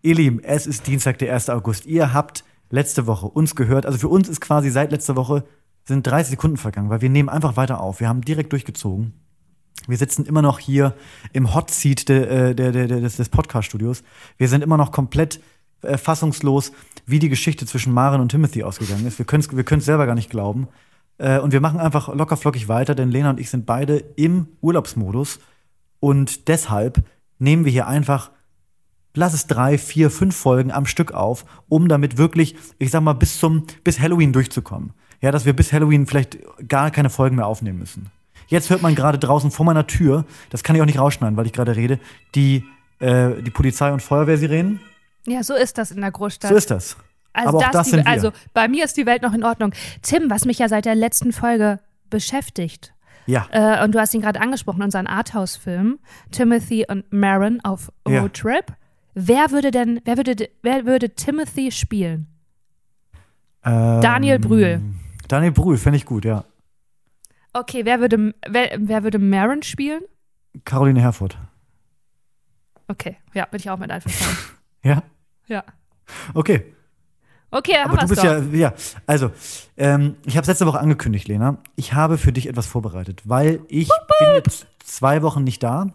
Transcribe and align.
Ihr 0.00 0.14
Lieben, 0.14 0.40
es 0.44 0.66
ist 0.66 0.86
Dienstag, 0.86 1.18
der 1.18 1.34
1. 1.34 1.50
August. 1.50 1.86
Ihr 1.86 2.12
habt 2.12 2.44
letzte 2.70 3.06
Woche 3.06 3.26
uns 3.26 3.56
gehört. 3.56 3.84
Also 3.84 3.98
für 3.98 4.08
uns 4.08 4.28
ist 4.28 4.40
quasi 4.40 4.70
seit 4.70 4.92
letzter 4.92 5.16
Woche 5.16 5.44
sind 5.84 6.06
30 6.06 6.30
Sekunden 6.30 6.56
vergangen, 6.56 6.90
weil 6.90 7.00
wir 7.00 7.10
nehmen 7.10 7.28
einfach 7.28 7.56
weiter 7.56 7.80
auf. 7.80 7.98
Wir 7.98 8.08
haben 8.08 8.20
direkt 8.20 8.52
durchgezogen. 8.52 9.14
Wir 9.88 9.96
sitzen 9.96 10.26
immer 10.26 10.42
noch 10.42 10.58
hier 10.58 10.94
im 11.32 11.54
Hot 11.54 11.70
Seat 11.70 12.08
de, 12.08 12.50
äh, 12.50 12.54
de, 12.54 12.72
de, 12.72 12.86
de, 12.86 13.00
des, 13.00 13.16
des 13.16 13.28
Podcast-Studios. 13.28 14.02
Wir 14.36 14.48
sind 14.48 14.62
immer 14.62 14.76
noch 14.76 14.92
komplett 14.92 15.40
äh, 15.82 15.96
fassungslos, 15.96 16.72
wie 17.06 17.18
die 17.18 17.28
Geschichte 17.28 17.66
zwischen 17.66 17.92
Maren 17.92 18.20
und 18.20 18.28
Timothy 18.28 18.62
ausgegangen 18.62 19.06
ist. 19.06 19.18
Wir 19.18 19.26
können 19.26 19.40
es 19.40 19.50
wir 19.50 19.80
selber 19.80 20.06
gar 20.06 20.14
nicht 20.14 20.30
glauben. 20.30 20.68
Äh, 21.16 21.40
und 21.40 21.52
wir 21.52 21.60
machen 21.60 21.80
einfach 21.80 22.14
locker 22.14 22.36
flockig 22.36 22.68
weiter, 22.68 22.94
denn 22.94 23.10
Lena 23.10 23.30
und 23.30 23.40
ich 23.40 23.50
sind 23.50 23.66
beide 23.66 23.96
im 24.16 24.48
Urlaubsmodus. 24.60 25.40
Und 26.00 26.48
deshalb 26.48 27.02
nehmen 27.38 27.64
wir 27.64 27.72
hier 27.72 27.88
einfach, 27.88 28.30
lass 29.14 29.34
es 29.34 29.46
drei, 29.46 29.78
vier, 29.78 30.10
fünf 30.10 30.36
Folgen 30.36 30.70
am 30.70 30.86
Stück 30.86 31.12
auf, 31.12 31.44
um 31.68 31.88
damit 31.88 32.18
wirklich, 32.18 32.56
ich 32.78 32.90
sag 32.90 33.02
mal, 33.02 33.12
bis 33.14 33.38
zum, 33.38 33.64
bis 33.84 33.98
Halloween 34.00 34.32
durchzukommen. 34.32 34.92
Ja, 35.20 35.32
dass 35.32 35.44
wir 35.44 35.52
bis 35.54 35.72
Halloween 35.72 36.06
vielleicht 36.06 36.38
gar 36.68 36.90
keine 36.90 37.10
Folgen 37.10 37.36
mehr 37.36 37.46
aufnehmen 37.46 37.78
müssen. 37.78 38.06
Jetzt 38.46 38.70
hört 38.70 38.82
man 38.82 38.94
gerade 38.94 39.18
draußen 39.18 39.50
vor 39.50 39.66
meiner 39.66 39.86
Tür, 39.86 40.24
das 40.50 40.62
kann 40.62 40.74
ich 40.76 40.80
auch 40.82 40.86
nicht 40.86 40.98
rausschneiden, 40.98 41.36
weil 41.36 41.46
ich 41.46 41.52
gerade 41.52 41.74
rede, 41.76 41.98
die, 42.34 42.64
äh, 43.00 43.42
die 43.42 43.50
Polizei- 43.50 43.92
und 43.92 44.00
Feuerwehrsirenen. 44.00 44.80
Ja, 45.26 45.42
so 45.42 45.54
ist 45.54 45.76
das 45.76 45.90
in 45.90 46.00
der 46.00 46.10
Großstadt. 46.12 46.50
So 46.50 46.56
ist 46.56 46.70
das. 46.70 46.96
Also, 47.34 47.48
Aber 47.50 47.58
auch 47.58 47.70
das 47.70 47.84
die, 47.86 47.90
sind 47.90 48.06
wir. 48.06 48.10
also 48.10 48.32
bei 48.54 48.68
mir 48.68 48.84
ist 48.84 48.96
die 48.96 49.04
Welt 49.06 49.22
noch 49.22 49.34
in 49.34 49.44
Ordnung. 49.44 49.72
Tim, 50.02 50.30
was 50.30 50.44
mich 50.44 50.58
ja 50.60 50.68
seit 50.68 50.86
der 50.86 50.94
letzten 50.94 51.32
Folge 51.32 51.80
beschäftigt, 52.10 52.94
Ja. 53.26 53.46
äh, 53.50 53.84
und 53.84 53.94
du 53.94 54.00
hast 54.00 54.14
ihn 54.14 54.22
gerade 54.22 54.40
angesprochen, 54.40 54.82
unseren 54.82 55.06
Arthouse-Film, 55.06 55.98
Timothy 56.30 56.86
und 56.88 57.12
Maren 57.12 57.60
auf 57.64 57.92
Ja. 58.08 58.22
Wer 59.20 59.50
würde 59.50 59.72
denn, 59.72 60.00
wer 60.04 60.16
würde, 60.16 60.48
wer 60.62 60.86
würde 60.86 61.10
Timothy 61.10 61.72
spielen? 61.72 62.28
Ähm, 63.64 64.00
Daniel 64.00 64.38
Brühl. 64.38 64.80
Daniel 65.26 65.50
Brühl, 65.50 65.76
fände 65.76 65.96
ich 65.96 66.06
gut, 66.06 66.24
ja. 66.24 66.44
Okay, 67.52 67.84
wer 67.84 67.98
würde, 67.98 68.32
wer, 68.48 68.76
wer 68.78 69.02
würde 69.02 69.18
Maren 69.18 69.64
spielen? 69.64 70.02
Caroline 70.64 71.00
Herfurth. 71.00 71.36
Okay, 72.86 73.16
ja, 73.34 73.46
bin 73.46 73.58
ich 73.58 73.68
auch 73.68 73.78
mit 73.78 73.90
einverstanden. 73.90 74.38
Ja? 74.84 75.02
ja. 75.48 75.64
Okay. 76.34 76.72
Okay, 77.50 77.72
dann 77.72 77.90
Aber 77.90 77.98
haben 77.98 78.06
du 78.08 78.14
bist 78.14 78.22
doch. 78.22 78.52
ja, 78.54 78.68
ja, 78.68 78.74
also, 79.04 79.32
ähm, 79.76 80.14
ich 80.24 80.36
habe 80.36 80.42
es 80.42 80.48
letzte 80.48 80.66
Woche 80.66 80.78
angekündigt, 80.78 81.26
Lena. 81.26 81.58
Ich 81.74 81.92
habe 81.94 82.18
für 82.18 82.32
dich 82.32 82.48
etwas 82.48 82.66
vorbereitet, 82.68 83.22
weil 83.24 83.60
ich 83.66 83.88
bin 84.20 84.34
jetzt 84.34 84.68
zwei 84.84 85.22
Wochen 85.22 85.42
nicht 85.42 85.64
da, 85.64 85.92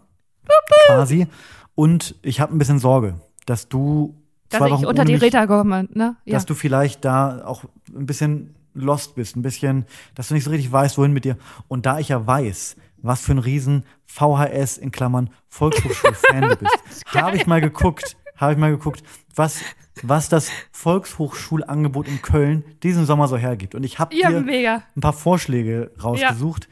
quasi, 0.86 1.26
und 1.74 2.14
ich 2.22 2.40
habe 2.40 2.54
ein 2.54 2.58
bisschen 2.58 2.78
Sorge, 2.78 3.20
dass 3.46 3.68
du 3.68 4.14
dass 4.48 4.58
zwei 4.58 4.66
ich 4.66 4.72
Wochen 4.72 4.86
unter 4.86 5.04
die 5.04 5.14
Räder 5.14 5.46
komme, 5.46 5.88
ne? 5.92 6.16
Ja. 6.24 6.34
dass 6.34 6.46
du 6.46 6.54
vielleicht 6.54 7.04
da 7.04 7.44
auch 7.44 7.64
ein 7.94 8.06
bisschen 8.06 8.54
lost 8.74 9.14
bist, 9.14 9.36
ein 9.36 9.42
bisschen, 9.42 9.86
dass 10.14 10.28
du 10.28 10.34
nicht 10.34 10.44
so 10.44 10.50
richtig 10.50 10.70
weißt, 10.70 10.98
wohin 10.98 11.12
mit 11.12 11.24
dir. 11.24 11.36
Und 11.68 11.86
da 11.86 11.98
ich 11.98 12.08
ja 12.08 12.26
weiß, 12.26 12.76
was 12.98 13.20
für 13.20 13.32
ein 13.32 13.38
riesen 13.38 13.84
VHS 14.06 14.78
in 14.78 14.90
Klammern 14.90 15.30
Volkshochschul-Fan 15.48 16.48
du 16.48 16.56
bist, 16.56 17.04
habe 17.14 17.36
ich 17.36 17.46
mal 17.46 17.60
geguckt, 17.60 18.16
habe 18.36 18.52
ich 18.52 18.58
mal 18.58 18.70
geguckt, 18.70 19.02
was, 19.34 19.60
was 20.02 20.28
das 20.28 20.50
Volkshochschulangebot 20.72 22.08
in 22.08 22.22
Köln 22.22 22.64
diesen 22.82 23.06
Sommer 23.06 23.28
so 23.28 23.36
hergibt. 23.36 23.74
Und 23.74 23.84
ich 23.84 23.98
habe 23.98 24.14
ja, 24.14 24.30
dir 24.30 24.40
mega. 24.40 24.82
ein 24.96 25.00
paar 25.00 25.12
Vorschläge 25.12 25.92
rausgesucht, 26.02 26.68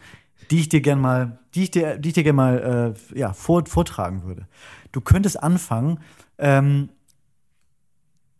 die 0.50 0.60
ich 0.60 0.68
dir 0.68 0.80
gern 0.80 1.00
mal, 1.00 1.38
die 1.54 1.64
ich 1.64 1.70
dir, 1.70 1.98
die 1.98 2.08
ich 2.08 2.14
dir 2.14 2.24
gern 2.24 2.36
mal 2.36 2.94
äh, 3.14 3.18
ja, 3.18 3.32
vor, 3.32 3.64
vortragen 3.66 4.24
würde. 4.24 4.48
Du 4.92 5.00
könntest 5.00 5.42
anfangen 5.42 5.98
ähm, 6.38 6.90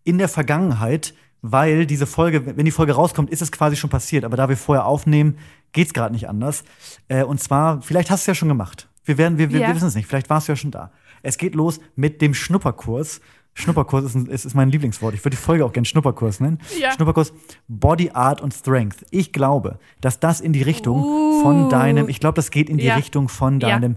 in 0.04 0.18
der 0.18 0.28
Vergangenheit, 0.28 1.14
weil 1.40 1.86
diese 1.86 2.06
Folge, 2.06 2.56
wenn 2.56 2.64
die 2.64 2.70
Folge 2.70 2.92
rauskommt, 2.92 3.30
ist 3.30 3.42
es 3.42 3.50
quasi 3.52 3.76
schon 3.76 3.90
passiert. 3.90 4.24
Aber 4.24 4.36
da 4.36 4.48
wir 4.48 4.56
vorher 4.56 4.86
aufnehmen, 4.86 5.38
geht's 5.72 5.92
gerade 5.92 6.12
nicht 6.14 6.28
anders. 6.28 6.64
Äh, 7.08 7.24
und 7.24 7.40
zwar, 7.40 7.82
vielleicht 7.82 8.10
hast 8.10 8.20
du 8.20 8.24
es 8.24 8.26
ja 8.28 8.34
schon 8.34 8.48
gemacht. 8.48 8.88
Wir 9.04 9.18
werden, 9.18 9.38
wir, 9.38 9.50
wir, 9.52 9.60
Ja. 9.60 9.68
wir 9.68 9.74
wissen 9.74 9.88
es 9.88 9.94
nicht. 9.94 10.06
Vielleicht 10.06 10.30
warst 10.30 10.46
du 10.48 10.52
ja 10.52 10.56
schon 10.56 10.70
da. 10.70 10.92
Es 11.22 11.38
geht 11.38 11.54
los 11.54 11.80
mit 11.96 12.20
dem 12.22 12.34
Schnupperkurs. 12.34 13.20
Schnupperkurs 13.54 14.04
ist, 14.04 14.14
ein, 14.14 14.26
ist, 14.26 14.44
ist 14.44 14.54
mein 14.54 14.70
Lieblingswort. 14.70 15.14
Ich 15.14 15.20
würde 15.24 15.36
die 15.36 15.42
Folge 15.42 15.64
auch 15.64 15.72
gerne 15.72 15.84
Schnupperkurs 15.84 16.40
nennen. 16.40 16.58
Ja. 16.80 16.92
Schnupperkurs 16.92 17.32
Body 17.68 18.10
Art 18.12 18.40
und 18.40 18.54
Strength. 18.54 19.04
Ich 19.10 19.32
glaube, 19.32 19.78
dass 20.00 20.20
das 20.20 20.40
in 20.40 20.52
die 20.52 20.62
Richtung 20.62 21.02
von 21.42 21.64
Uh. 21.64 21.68
deinem, 21.68 22.08
ich 22.08 22.18
glaube, 22.20 22.36
das 22.36 22.50
geht 22.50 22.70
in 22.70 22.78
die 22.78 22.84
Ja. 22.84 22.94
Richtung 22.96 23.28
von 23.28 23.60
deinem 23.60 23.96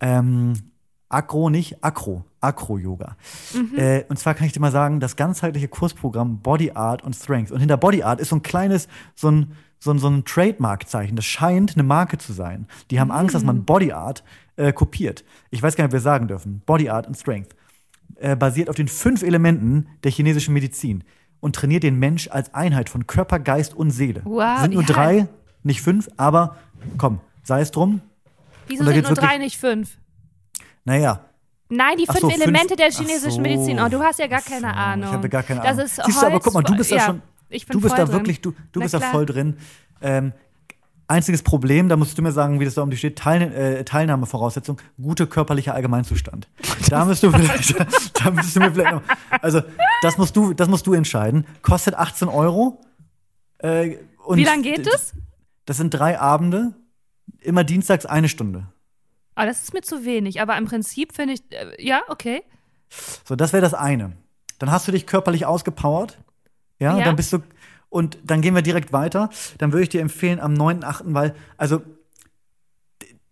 ähm, 0.00 0.54
Akro, 1.16 1.48
nicht 1.48 1.82
Akro, 1.82 2.24
Akro-Yoga. 2.40 3.16
Mhm. 3.54 3.78
Äh, 3.78 4.04
und 4.08 4.18
zwar 4.18 4.34
kann 4.34 4.46
ich 4.46 4.52
dir 4.52 4.60
mal 4.60 4.70
sagen, 4.70 5.00
das 5.00 5.16
ganzheitliche 5.16 5.66
Kursprogramm 5.68 6.40
Body 6.40 6.72
Art 6.72 7.02
und 7.02 7.14
Strength. 7.16 7.50
Und 7.52 7.60
hinter 7.60 7.78
Body 7.78 8.02
Art 8.02 8.20
ist 8.20 8.28
so 8.28 8.36
ein 8.36 8.42
kleines, 8.42 8.86
so 9.14 9.30
ein, 9.30 9.52
so 9.78 9.92
ein, 9.92 9.98
so 9.98 10.08
ein 10.08 10.24
Trademark-Zeichen. 10.26 11.16
Das 11.16 11.24
scheint 11.24 11.74
eine 11.74 11.84
Marke 11.84 12.18
zu 12.18 12.34
sein. 12.34 12.66
Die 12.90 13.00
haben 13.00 13.10
Angst, 13.10 13.34
dass 13.34 13.44
man 13.44 13.56
Mhm. 13.56 13.64
Body 13.64 13.92
Art 13.92 14.24
äh, 14.56 14.72
kopiert. 14.74 15.24
Ich 15.50 15.62
weiß 15.62 15.74
gar 15.74 15.84
nicht, 15.84 15.90
ob 15.90 15.94
wir 15.94 16.00
sagen 16.00 16.28
dürfen. 16.28 16.60
Body 16.66 16.90
Art 16.90 17.06
und 17.06 17.16
Strength. 17.16 17.56
Äh, 18.16 18.36
basiert 18.36 18.68
auf 18.68 18.76
den 18.76 18.88
fünf 18.88 19.22
Elementen 19.22 19.88
der 20.04 20.10
chinesischen 20.10 20.52
Medizin 20.52 21.02
und 21.40 21.56
trainiert 21.56 21.82
den 21.82 21.98
Mensch 21.98 22.28
als 22.28 22.52
Einheit 22.54 22.88
von 22.90 23.06
Körper, 23.06 23.38
Geist 23.38 23.74
und 23.74 23.90
Seele. 23.90 24.20
Wow, 24.24 24.60
Sind 24.60 24.74
nur 24.74 24.82
drei, 24.82 25.28
nicht 25.62 25.80
fünf, 25.82 26.08
aber 26.16 26.56
komm, 26.98 27.20
sei 27.42 27.60
es 27.62 27.70
drum. 27.70 28.00
Wieso 28.68 28.84
sind 28.84 29.02
nur 29.02 29.14
drei, 29.14 29.38
nicht 29.38 29.58
fünf? 29.58 29.98
Naja, 30.86 31.20
Nein, 31.68 31.96
die 31.98 32.06
fünf 32.06 32.20
so, 32.20 32.30
fünf- 32.30 32.40
Elemente 32.42 32.76
der 32.76 32.88
ach 32.92 32.96
chinesischen 32.96 33.32
so. 33.36 33.40
Medizin. 33.40 33.80
Oh, 33.80 33.88
du 33.88 34.00
hast 34.00 34.18
ja 34.20 34.28
gar 34.28 34.40
keine 34.40 34.60
so, 34.68 34.74
Ahnung. 34.74 35.08
Ich 35.08 35.12
habe 35.14 35.28
gar 35.28 35.42
keine 35.42 35.60
das 35.60 35.70
Ahnung. 35.70 35.84
Ist 35.84 36.00
Siehst 36.06 36.22
du, 36.22 36.26
aber 36.26 36.38
guck 36.40 36.54
mal, 36.54 36.62
du 36.62 36.68
Holz- 36.70 36.78
bist 36.78 36.92
da 36.92 36.96
ja, 36.96 37.04
schon, 37.06 37.22
Ich 37.48 37.66
bin 37.66 37.72
du 37.74 37.80
bist 37.80 37.94
voll 37.96 38.04
da 38.04 38.10
drin. 38.10 38.20
wirklich, 38.20 38.40
du, 38.40 38.54
du 38.72 38.80
bist 38.80 38.94
da 38.94 38.98
klar. 38.98 39.10
voll 39.10 39.26
drin. 39.26 39.56
Ähm, 40.00 40.32
einziges 41.08 41.42
Problem, 41.42 41.88
da 41.88 41.96
musst 41.96 42.16
du 42.16 42.22
mir 42.22 42.30
sagen, 42.30 42.60
wie 42.60 42.64
das 42.64 42.74
da 42.74 42.82
um 42.82 42.90
die 42.90 42.96
steht, 42.96 43.18
Teil, 43.18 43.42
äh, 43.52 43.84
Teilnahmevoraussetzung, 43.84 44.80
gute 45.00 45.26
körperlicher 45.26 45.74
Allgemeinzustand. 45.74 46.48
Da 46.88 47.04
musst 47.04 47.24
du 47.24 47.32
vielleicht, 47.32 47.74
da 48.24 48.30
müsstest 48.30 48.54
du 48.56 48.60
mir 48.60 48.70
vielleicht 48.72 48.92
noch, 48.92 49.02
also 49.42 49.60
das 50.02 50.18
musst 50.18 50.36
du, 50.36 50.52
das 50.54 50.68
musst 50.68 50.86
du 50.86 50.92
entscheiden. 50.94 51.46
Kostet 51.62 51.94
18 51.96 52.28
Euro. 52.28 52.80
Äh, 53.58 53.96
und 54.24 54.36
Wie 54.38 54.44
lange 54.44 54.62
geht 54.62 54.86
es? 54.86 55.14
Das 55.64 55.78
sind 55.78 55.90
drei 55.90 56.20
Abende, 56.20 56.74
immer 57.40 57.64
dienstags 57.64 58.06
eine 58.06 58.28
Stunde. 58.28 58.68
Ah, 59.36 59.46
das 59.46 59.62
ist 59.62 59.72
mir 59.74 59.82
zu 59.82 60.04
wenig. 60.04 60.40
Aber 60.40 60.56
im 60.58 60.64
Prinzip 60.64 61.14
finde 61.14 61.34
ich, 61.34 61.42
äh, 61.52 61.80
ja, 61.82 62.02
okay. 62.08 62.42
So, 63.24 63.36
das 63.36 63.52
wäre 63.52 63.60
das 63.62 63.74
eine. 63.74 64.12
Dann 64.58 64.70
hast 64.70 64.88
du 64.88 64.92
dich 64.92 65.06
körperlich 65.06 65.46
ausgepowert. 65.46 66.18
Ja, 66.78 66.98
Ja. 66.98 67.04
dann 67.04 67.16
bist 67.16 67.32
du. 67.32 67.38
Und 67.88 68.18
dann 68.24 68.40
gehen 68.42 68.54
wir 68.54 68.62
direkt 68.62 68.92
weiter. 68.92 69.30
Dann 69.58 69.72
würde 69.72 69.84
ich 69.84 69.88
dir 69.90 70.00
empfehlen, 70.00 70.40
am 70.40 70.54
9.8., 70.54 71.14
weil, 71.14 71.34
also, 71.56 71.82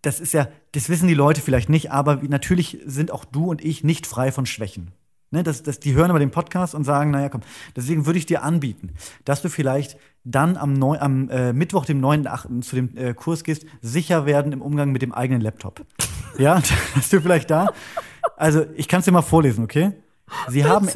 das 0.01 0.19
ist 0.19 0.33
ja, 0.33 0.47
das 0.71 0.87
wissen 0.89 1.07
die 1.07 1.13
Leute 1.13 1.41
vielleicht 1.41 1.67
nicht, 1.69 1.91
aber 1.91 2.17
natürlich 2.17 2.77
sind 2.85 3.11
auch 3.11 3.25
du 3.25 3.49
und 3.49 3.63
ich 3.63 3.83
nicht 3.83 4.05
frei 4.07 4.31
von 4.31 4.45
Schwächen. 4.45 4.91
Ne, 5.35 5.43
das, 5.43 5.63
das, 5.63 5.81
die 5.81 5.93
hören 5.95 6.11
aber 6.11 6.19
den 6.19 6.31
Podcast 6.31 6.73
und 6.73 6.85
sagen, 6.85 7.11
naja, 7.11 7.27
komm, 7.27 7.41
deswegen 7.75 8.05
würde 8.05 8.17
ich 8.17 8.25
dir 8.25 8.41
anbieten, 8.41 8.93
dass 9.25 9.41
du 9.41 9.49
vielleicht 9.49 9.97
dann 10.23 10.55
am, 10.55 10.71
neu, 10.71 10.97
am 10.97 11.29
äh, 11.29 11.51
Mittwoch, 11.51 11.85
dem 11.85 12.01
9.8. 12.01 12.61
zu 12.61 12.77
dem 12.77 12.95
äh, 12.95 13.13
Kurs 13.13 13.43
gehst, 13.43 13.65
sicher 13.81 14.25
werden 14.25 14.53
im 14.53 14.61
Umgang 14.61 14.93
mit 14.93 15.01
dem 15.01 15.11
eigenen 15.11 15.41
Laptop. 15.41 15.85
Ja, 16.37 16.61
dass 16.95 17.09
du 17.09 17.19
vielleicht 17.19 17.51
da. 17.51 17.67
Also, 18.37 18.65
ich 18.75 18.87
kann 18.87 18.99
es 18.99 19.05
dir 19.05 19.11
mal 19.11 19.23
vorlesen, 19.23 19.65
okay? 19.65 19.91
Sie 20.47 20.63
haben, 20.63 20.87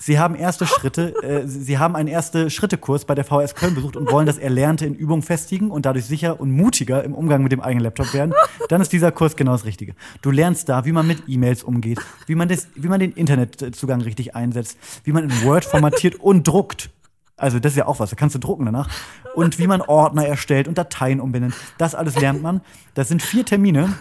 Sie 0.00 0.18
haben 0.18 0.36
erste 0.36 0.64
Schritte, 0.64 1.12
äh, 1.22 1.46
Sie 1.46 1.78
haben 1.78 1.96
einen 1.96 2.08
erste 2.08 2.50
Schritte-Kurs 2.50 3.04
bei 3.04 3.16
der 3.16 3.24
VHS 3.24 3.56
Köln 3.56 3.74
besucht 3.74 3.96
und 3.96 4.10
wollen 4.12 4.26
das 4.26 4.38
Erlernte 4.38 4.86
in 4.86 4.94
Übung 4.94 5.22
festigen 5.22 5.70
und 5.70 5.86
dadurch 5.86 6.06
sicher 6.06 6.40
und 6.40 6.52
mutiger 6.52 7.02
im 7.02 7.14
Umgang 7.14 7.42
mit 7.42 7.50
dem 7.50 7.60
eigenen 7.60 7.82
Laptop 7.82 8.14
werden. 8.14 8.32
Dann 8.68 8.80
ist 8.80 8.92
dieser 8.92 9.10
Kurs 9.10 9.34
genau 9.34 9.52
das 9.52 9.64
Richtige. 9.64 9.94
Du 10.22 10.30
lernst 10.30 10.68
da, 10.68 10.84
wie 10.84 10.92
man 10.92 11.06
mit 11.06 11.24
E-Mails 11.26 11.64
umgeht, 11.64 11.98
wie 12.26 12.36
man, 12.36 12.48
das, 12.48 12.68
wie 12.76 12.86
man 12.86 13.00
den 13.00 13.12
Internetzugang 13.12 14.00
richtig 14.00 14.36
einsetzt, 14.36 14.78
wie 15.02 15.12
man 15.12 15.24
in 15.24 15.42
Word 15.42 15.64
formatiert 15.64 16.14
und 16.14 16.46
druckt. 16.46 16.90
Also 17.36 17.58
das 17.58 17.72
ist 17.72 17.78
ja 17.78 17.86
auch 17.86 17.98
was, 17.98 18.10
da 18.10 18.16
kannst 18.16 18.36
du 18.36 18.40
drucken 18.40 18.66
danach. 18.66 18.88
Und 19.34 19.58
wie 19.58 19.66
man 19.66 19.80
Ordner 19.80 20.26
erstellt 20.26 20.68
und 20.68 20.78
Dateien 20.78 21.20
umbenennt. 21.20 21.54
Das 21.76 21.94
alles 21.94 22.20
lernt 22.20 22.42
man. 22.42 22.60
Das 22.94 23.08
sind 23.08 23.22
vier 23.22 23.44
Termine, 23.44 23.94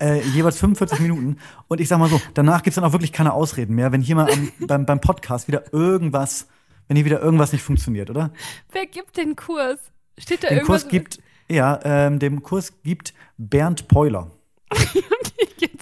äh, 0.00 0.20
jeweils 0.20 0.58
45 0.58 1.00
Minuten. 1.00 1.38
Und 1.68 1.80
ich 1.80 1.88
sag 1.88 1.98
mal 1.98 2.08
so, 2.08 2.20
danach 2.34 2.62
gibt's 2.62 2.76
dann 2.76 2.84
auch 2.84 2.92
wirklich 2.92 3.12
keine 3.12 3.32
Ausreden 3.32 3.74
mehr, 3.74 3.92
wenn 3.92 4.00
hier 4.00 4.16
mal 4.16 4.30
am, 4.30 4.52
beim, 4.66 4.86
beim 4.86 5.00
Podcast 5.00 5.48
wieder 5.48 5.72
irgendwas, 5.72 6.48
wenn 6.88 6.96
hier 6.96 7.04
wieder 7.04 7.20
irgendwas 7.20 7.52
nicht 7.52 7.62
funktioniert, 7.62 8.10
oder? 8.10 8.30
Wer 8.72 8.86
gibt 8.86 9.16
den 9.16 9.36
Kurs? 9.36 9.78
Steht 10.18 10.44
da 10.44 10.48
Den 10.48 10.58
irgendwas? 10.58 10.82
Kurs 10.82 10.90
gibt, 10.90 11.18
ja, 11.48 11.80
ähm, 11.84 12.18
dem 12.18 12.42
Kurs 12.42 12.82
gibt 12.82 13.14
Bernd 13.36 13.88
Peuler. 13.88 14.30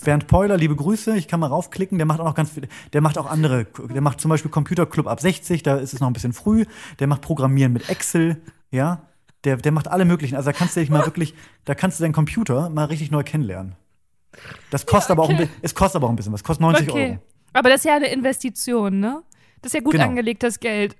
Bernd 0.04 0.26
Peuler, 0.26 0.56
liebe 0.56 0.74
Grüße, 0.74 1.16
ich 1.16 1.28
kann 1.28 1.40
mal 1.40 1.48
raufklicken, 1.48 1.98
der 1.98 2.06
macht 2.06 2.20
auch 2.20 2.24
noch 2.24 2.34
ganz 2.34 2.50
viel, 2.50 2.68
der 2.92 3.00
macht 3.00 3.18
auch 3.18 3.26
andere, 3.26 3.66
der 3.66 4.00
macht 4.00 4.20
zum 4.20 4.30
Beispiel 4.30 4.50
Computerclub 4.50 5.06
ab 5.06 5.20
60, 5.20 5.62
da 5.62 5.76
ist 5.76 5.92
es 5.92 6.00
noch 6.00 6.06
ein 6.06 6.12
bisschen 6.14 6.32
früh, 6.32 6.64
der 6.98 7.06
macht 7.08 7.20
Programmieren 7.20 7.72
mit 7.72 7.90
Excel, 7.90 8.40
ja, 8.70 9.07
der, 9.44 9.56
der 9.56 9.72
macht 9.72 9.88
alle 9.88 10.04
möglichen, 10.04 10.36
also 10.36 10.50
da 10.50 10.52
kannst 10.56 10.76
du 10.76 10.80
dich 10.80 10.90
mal 10.90 11.04
wirklich, 11.06 11.34
da 11.64 11.74
kannst 11.74 11.98
du 11.98 12.04
deinen 12.04 12.12
Computer 12.12 12.68
mal 12.70 12.84
richtig 12.84 13.10
neu 13.10 13.22
kennenlernen. 13.22 13.76
Das 14.70 14.86
kostet 14.86 15.12
aber 15.12 15.22
auch 15.22 15.28
ein 15.30 15.36
okay. 15.36 15.46
bisschen, 15.46 15.60
es 15.62 15.74
kostet 15.74 15.96
aber 15.96 16.06
auch 16.06 16.10
ein 16.10 16.16
bisschen 16.16 16.32
was, 16.32 16.44
kostet 16.44 16.62
90 16.62 16.90
okay. 16.90 17.10
Euro. 17.10 17.18
Aber 17.54 17.70
das 17.70 17.80
ist 17.80 17.84
ja 17.84 17.96
eine 17.96 18.08
Investition, 18.08 19.00
ne? 19.00 19.22
Das 19.62 19.70
ist 19.70 19.74
ja 19.74 19.80
gut 19.80 19.92
Genau. 19.92 20.04
angelegtes 20.04 20.60
Geld. 20.60 20.96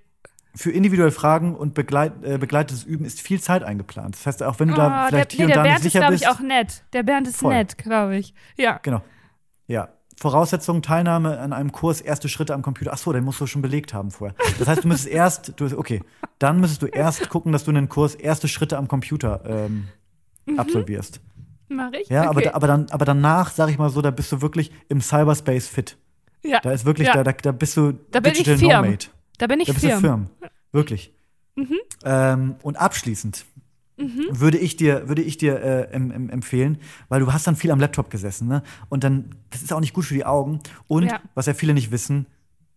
Für 0.57 0.73
individuelle 0.73 1.13
Fragen 1.13 1.55
und 1.55 1.75
begleit, 1.75 2.13
äh, 2.25 2.39
begleitetes 2.39 2.83
Üben 2.85 3.05
ist 3.05 3.21
viel 3.21 3.41
Zeit 3.41 3.63
eingeplant. 3.63 4.17
Das 4.17 4.27
heißt, 4.27 4.43
auch 4.43 4.59
wenn 4.59 4.69
du 4.69 4.75
da 4.75 4.89
Ah, 4.89 5.09
vielleicht 5.09 5.33
der, 5.33 5.37
hier 5.37 5.47
nee, 5.47 5.53
und 5.53 5.57
der 5.57 5.57
da 5.57 5.63
nicht 5.63 5.71
Bernd 5.71 5.79
ist, 5.79 5.93
sicher 5.93 5.99
glaube 6.01 6.15
ich, 6.15 6.21
bist. 6.23 6.33
auch 6.33 6.41
nett. 6.41 6.85
Der 6.95 7.03
Bernd 7.05 7.29
ist 7.29 7.37
Voll. 7.37 7.55
nett, 7.55 7.79
glaube 7.79 8.17
ich. 8.17 8.35
Ja. 8.57 8.81
Genau. 8.83 9.03
Ja. 9.67 9.91
Voraussetzung, 10.19 10.83
Teilnahme 10.83 11.39
an 11.39 11.53
einem 11.53 11.71
Kurs, 11.73 12.01
erste 12.01 12.29
Schritte 12.29 12.53
am 12.55 12.63
Computer. 12.63 12.91
Ach 12.93 12.99
so, 12.99 13.13
den 13.13 13.23
musst 13.25 13.41
du 13.41 13.47
schon 13.47 13.63
belegt 13.63 13.95
haben 13.95 14.11
vorher. 14.11 14.35
Das 14.59 14.67
heißt, 14.67 14.83
du 14.85 14.89
müsstest 14.89 15.13
erst, 15.13 15.53
du, 15.61 15.79
okay, 15.79 16.03
dann 16.41 16.59
müsstest 16.61 16.83
du 16.83 16.87
erst 16.87 17.29
gucken, 17.29 17.53
dass 17.53 17.65
du 17.65 17.71
einen 17.71 17.89
Kurs 17.89 18.15
erste 18.17 18.49
Schritte 18.49 18.77
am 18.79 18.89
Computer 18.89 19.43
ähm, 19.47 19.89
absolvierst. 20.57 21.21
Mach 21.69 21.93
ich? 21.93 22.09
Ja, 22.09 22.23
aber, 22.23 22.39
okay. 22.41 22.49
da, 22.49 22.55
aber, 22.55 22.67
dann, 22.67 22.87
aber 22.91 23.05
danach, 23.05 23.51
sag 23.53 23.71
ich 23.71 23.79
mal 23.79 23.91
so, 23.91 24.01
da 24.03 24.11
bist 24.11 24.33
du 24.33 24.41
wirklich 24.41 24.73
im 24.89 25.01
Cyberspace 25.01 25.69
fit. 25.69 25.97
ja. 26.43 26.61
Da 26.61 26.73
ist 26.73 26.85
wirklich, 26.85 27.09
Ja. 27.09 27.15
da, 27.15 27.25
da, 27.25 27.33
da 27.33 27.53
bist 27.53 27.77
du 27.77 27.93
Da 28.11 28.21
bin 28.21 28.33
ich 28.33 28.39
Digital 28.39 28.59
firm. 28.59 28.71
Nomade. 28.85 29.07
Da 29.39 29.47
bin 29.47 29.61
ich 29.61 29.67
Da 29.67 29.73
bist 29.75 29.85
du 29.85 29.89
firm. 29.91 30.01
firm. 30.01 30.27
Wirklich. 30.73 31.13
Mhm. 31.57 31.77
Ähm, 32.05 32.57
und 32.63 32.77
abschließend 32.77 33.45
würde 33.99 34.59
ich 34.59 34.77
dir, 34.77 35.09
würde 35.09 35.23
ich 35.23 35.37
dir 35.39 35.61
äh, 35.61 35.83
em, 35.93 36.11
em, 36.11 36.31
empfehlen, 36.31 36.79
weil 37.09 37.21
du 37.21 37.33
hast 37.33 37.47
dann 37.47 37.57
viel 37.57 37.71
am 37.71 37.81
Laptop 37.81 38.11
gesessen, 38.11 38.47
ne? 38.49 38.63
Und 38.89 39.03
dann, 39.05 39.31
das 39.51 39.63
ist 39.63 39.73
auch 39.73 39.81
nicht 39.81 39.93
gut 39.93 40.05
für 40.05 40.15
die 40.15 40.25
Augen. 40.25 40.61
Und 40.87 41.05
Ja. 41.05 41.21
was 41.35 41.47
ja 41.47 41.55
viele 41.55 41.75
nicht 41.75 41.91
wissen, 41.91 42.27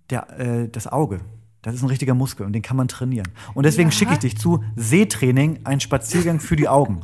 der, 0.10 0.40
äh, 0.40 0.68
das 0.70 0.88
Auge. 0.88 1.20
Das 1.62 1.76
ist 1.76 1.84
ein 1.84 1.90
richtiger 1.90 2.16
Muskel 2.16 2.46
und 2.46 2.54
den 2.54 2.64
kann 2.64 2.76
man 2.76 2.88
trainieren. 2.88 3.28
Und 3.54 3.66
deswegen 3.68 3.90
Ja. 3.90 3.96
schicke 3.96 4.14
ich 4.14 4.20
dich 4.20 4.38
zu 4.38 4.64
Sehtraining, 4.76 5.60
ein 5.64 5.80
Spaziergang 5.80 6.40
für 6.40 6.56
die 6.56 6.68
Augen. 6.68 7.02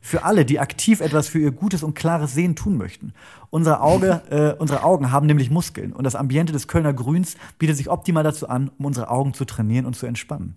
Für 0.00 0.22
alle, 0.24 0.44
die 0.44 0.60
aktiv 0.60 1.00
etwas 1.00 1.26
für 1.26 1.40
ihr 1.40 1.50
gutes 1.50 1.82
und 1.82 1.94
klares 1.94 2.32
Sehen 2.32 2.54
tun 2.54 2.76
möchten. 2.76 3.12
Unsere, 3.50 3.80
Auge, 3.80 4.22
äh, 4.30 4.60
unsere 4.60 4.84
Augen 4.84 5.10
haben 5.10 5.26
nämlich 5.26 5.50
Muskeln 5.50 5.92
und 5.92 6.04
das 6.04 6.14
Ambiente 6.14 6.52
des 6.52 6.68
Kölner 6.68 6.92
Grüns 6.92 7.36
bietet 7.58 7.76
sich 7.76 7.90
optimal 7.90 8.22
dazu 8.22 8.48
an, 8.48 8.70
um 8.78 8.84
unsere 8.84 9.10
Augen 9.10 9.34
zu 9.34 9.44
trainieren 9.44 9.84
und 9.86 9.96
zu 9.96 10.06
entspannen. 10.06 10.54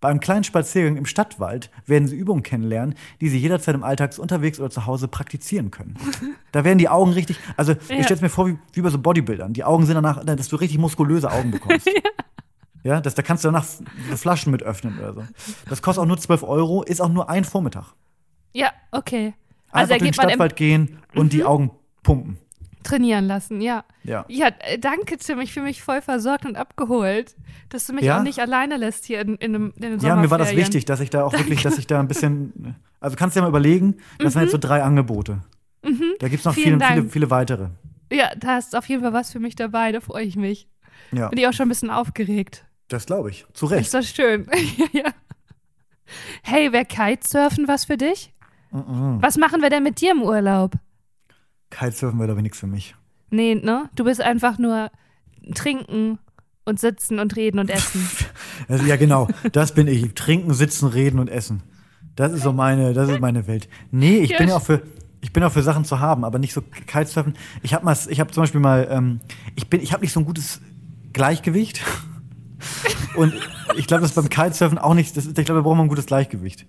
Bei 0.00 0.08
einem 0.10 0.20
kleinen 0.20 0.44
Spaziergang 0.44 0.96
im 0.96 1.06
Stadtwald 1.06 1.70
werden 1.86 2.06
Sie 2.06 2.16
Übungen 2.16 2.42
kennenlernen, 2.42 2.94
die 3.20 3.28
Sie 3.28 3.38
jederzeit 3.38 3.74
im 3.74 3.82
Alltags 3.82 4.18
unterwegs 4.18 4.60
oder 4.60 4.70
zu 4.70 4.86
Hause 4.86 5.08
praktizieren 5.08 5.70
können. 5.70 5.96
Da 6.52 6.64
werden 6.64 6.78
die 6.78 6.88
Augen 6.88 7.12
richtig, 7.12 7.38
also 7.58 7.72
Ja. 7.72 7.98
ich 7.98 8.04
stelle 8.06 8.22
mir 8.22 8.30
vor, 8.30 8.46
wie, 8.48 8.58
wie 8.72 8.80
bei 8.80 8.88
so 8.88 8.98
Bodybuildern. 8.98 9.52
Die 9.52 9.62
Augen 9.64 9.84
sind 9.84 9.94
danach, 9.94 10.24
dass 10.24 10.48
du 10.48 10.56
richtig 10.56 10.78
muskulöse 10.78 11.30
Augen 11.30 11.50
bekommst. 11.50 11.86
ja. 12.82 13.00
das, 13.02 13.14
da 13.14 13.20
kannst 13.20 13.44
du 13.44 13.48
danach 13.48 13.66
Flaschen 14.14 14.52
mit 14.52 14.62
öffnen 14.62 14.98
oder 14.98 15.12
so. 15.12 15.24
Das 15.68 15.82
kostet 15.82 16.02
auch 16.02 16.06
nur 16.06 16.16
12 16.16 16.42
Euro, 16.44 16.82
ist 16.82 17.02
auch 17.02 17.10
nur 17.10 17.28
ein 17.28 17.44
Vormittag. 17.44 17.92
Ja, 18.54 18.70
okay. 18.90 19.34
Einfach 19.68 19.80
Also 19.80 19.92
da 19.92 19.98
durch 19.98 20.10
den 20.10 20.14
Stadtwald 20.14 20.56
gehen 20.56 20.98
und 21.14 21.34
die 21.34 21.44
Augen 21.44 21.72
pumpen. 22.02 22.38
Trainieren 22.86 23.26
lassen, 23.26 23.60
ja. 23.60 23.84
Ja. 24.04 24.24
Ja, 24.28 24.48
äh, 24.60 24.78
danke, 24.78 25.16
Tim. 25.18 25.40
Ich 25.40 25.52
fühle 25.52 25.66
mich 25.66 25.82
voll 25.82 26.00
versorgt 26.00 26.46
und 26.46 26.56
abgeholt, 26.56 27.34
dass 27.68 27.86
du 27.86 27.92
mich 27.92 28.04
Ja? 28.04 28.18
auch 28.18 28.22
nicht 28.22 28.38
alleine 28.38 28.76
lässt 28.76 29.04
hier 29.04 29.20
in, 29.20 29.34
in, 29.36 29.54
einem, 29.54 29.72
in 29.76 29.82
den 29.82 30.00
Ja, 30.00 30.16
mir 30.16 30.30
war 30.30 30.38
das 30.38 30.54
wichtig, 30.56 30.84
dass 30.84 31.00
ich 31.00 31.10
da 31.10 31.24
auch 31.24 31.32
wirklich, 31.32 31.62
dass 31.62 31.78
ich 31.78 31.86
da 31.86 32.00
ein 32.00 32.08
bisschen. 32.08 32.76
Also 33.00 33.16
kannst 33.16 33.36
du 33.36 33.40
dir 33.40 33.42
mal 33.44 33.48
überlegen, 33.50 33.96
das 34.18 34.32
sind 34.32 34.42
jetzt 34.42 34.52
so 34.52 34.58
drei 34.58 34.82
Angebote. 34.82 35.42
Da 35.82 36.28
gibt 36.28 36.40
es 36.40 36.44
noch 36.44 36.56
Mhm. 36.56 36.60
Viele, 36.60 36.80
viele, 36.80 37.08
viele 37.10 37.30
weitere. 37.30 37.68
Ja, 38.12 38.30
da 38.36 38.54
hast 38.54 38.74
auf 38.76 38.88
jeden 38.88 39.02
Fall 39.02 39.12
was 39.12 39.32
für 39.32 39.40
mich 39.40 39.54
dabei, 39.56 39.92
da 39.92 40.00
freue 40.00 40.24
ich 40.24 40.36
mich. 40.36 40.68
Ja, 41.12 41.28
Bin 41.28 41.38
ich 41.38 41.46
auch 41.46 41.52
schon 41.52 41.66
ein 41.66 41.68
bisschen 41.68 41.90
aufgeregt. 41.90 42.64
das 42.88 43.06
glaube 43.06 43.30
ich. 43.30 43.46
Zu 43.52 43.66
Ist 43.66 43.72
Recht. 43.72 43.94
das 43.94 44.08
schön. 44.08 44.46
ja, 44.78 44.86
ja. 45.02 45.10
Hey, 46.42 46.72
wäre 46.72 46.84
Kitesurfen 46.84 47.66
was 47.68 47.84
für 47.84 47.96
dich? 47.96 48.32
Mhm. 48.72 49.18
Was 49.20 49.36
machen 49.36 49.60
wir 49.62 49.70
denn 49.70 49.82
mit 49.82 50.00
dir 50.00 50.12
im 50.12 50.22
Urlaub? 50.22 50.72
Kitesurfen 51.78 52.18
wäre, 52.18 52.28
glaube 52.28 52.40
ich, 52.40 52.44
nichts 52.44 52.58
für 52.58 52.66
mich. 52.66 52.94
Nee, 53.30 53.54
ne? 53.56 53.88
Du 53.94 54.04
bist 54.04 54.20
einfach 54.20 54.58
nur 54.58 54.90
trinken 55.54 56.18
und 56.64 56.80
sitzen 56.80 57.18
und 57.18 57.36
reden 57.36 57.58
und 57.58 57.70
essen. 57.70 58.08
Also, 58.68 58.84
ja, 58.86 58.96
genau. 58.96 59.28
Das 59.52 59.74
bin 59.74 59.86
ich. 59.86 60.14
Trinken, 60.14 60.54
sitzen, 60.54 60.88
reden 60.88 61.18
und 61.18 61.28
essen. 61.28 61.62
Das 62.16 62.32
ist 62.32 62.42
so 62.42 62.52
meine, 62.52 62.94
das 62.94 63.08
ist 63.10 63.20
meine 63.20 63.46
Welt. 63.46 63.68
Nee, 63.90 64.18
ich 64.20 64.30
Ja, 64.30 64.38
bin 64.38 64.48
ja 64.48 64.56
auch 64.56 64.62
für. 64.62 64.82
Ich 65.20 65.32
bin 65.32 65.42
auch 65.42 65.52
für 65.52 65.62
Sachen 65.62 65.84
zu 65.84 66.00
haben, 66.00 66.24
aber 66.24 66.38
nicht 66.38 66.52
so 66.52 66.62
Kitesurfen. 66.62 67.34
Ich 67.62 67.74
habe 67.74 67.84
mal, 67.84 67.96
ich 68.08 68.20
habe 68.20 68.30
zum 68.32 68.42
Beispiel 68.44 68.60
mal, 68.60 68.86
ähm, 68.90 69.20
ich 69.56 69.68
bin, 69.68 69.82
ich 69.82 69.92
habe 69.92 70.02
nicht 70.02 70.12
so 70.12 70.20
ein 70.20 70.26
gutes 70.26 70.60
Gleichgewicht. 71.12 71.82
Und 73.16 73.34
ich 73.76 73.86
glaube, 73.86 74.00
das 74.02 74.10
ist 74.10 74.14
beim 74.14 74.28
Kitesurfen 74.28 74.78
auch 74.78 74.94
nicht. 74.94 75.16
Das 75.16 75.26
ist, 75.26 75.38
ich 75.38 75.44
glaube, 75.44 75.58
da 75.60 75.62
braucht 75.62 75.76
man 75.76 75.86
ein 75.86 75.90
gutes 75.90 76.06
Gleichgewicht. 76.06 76.66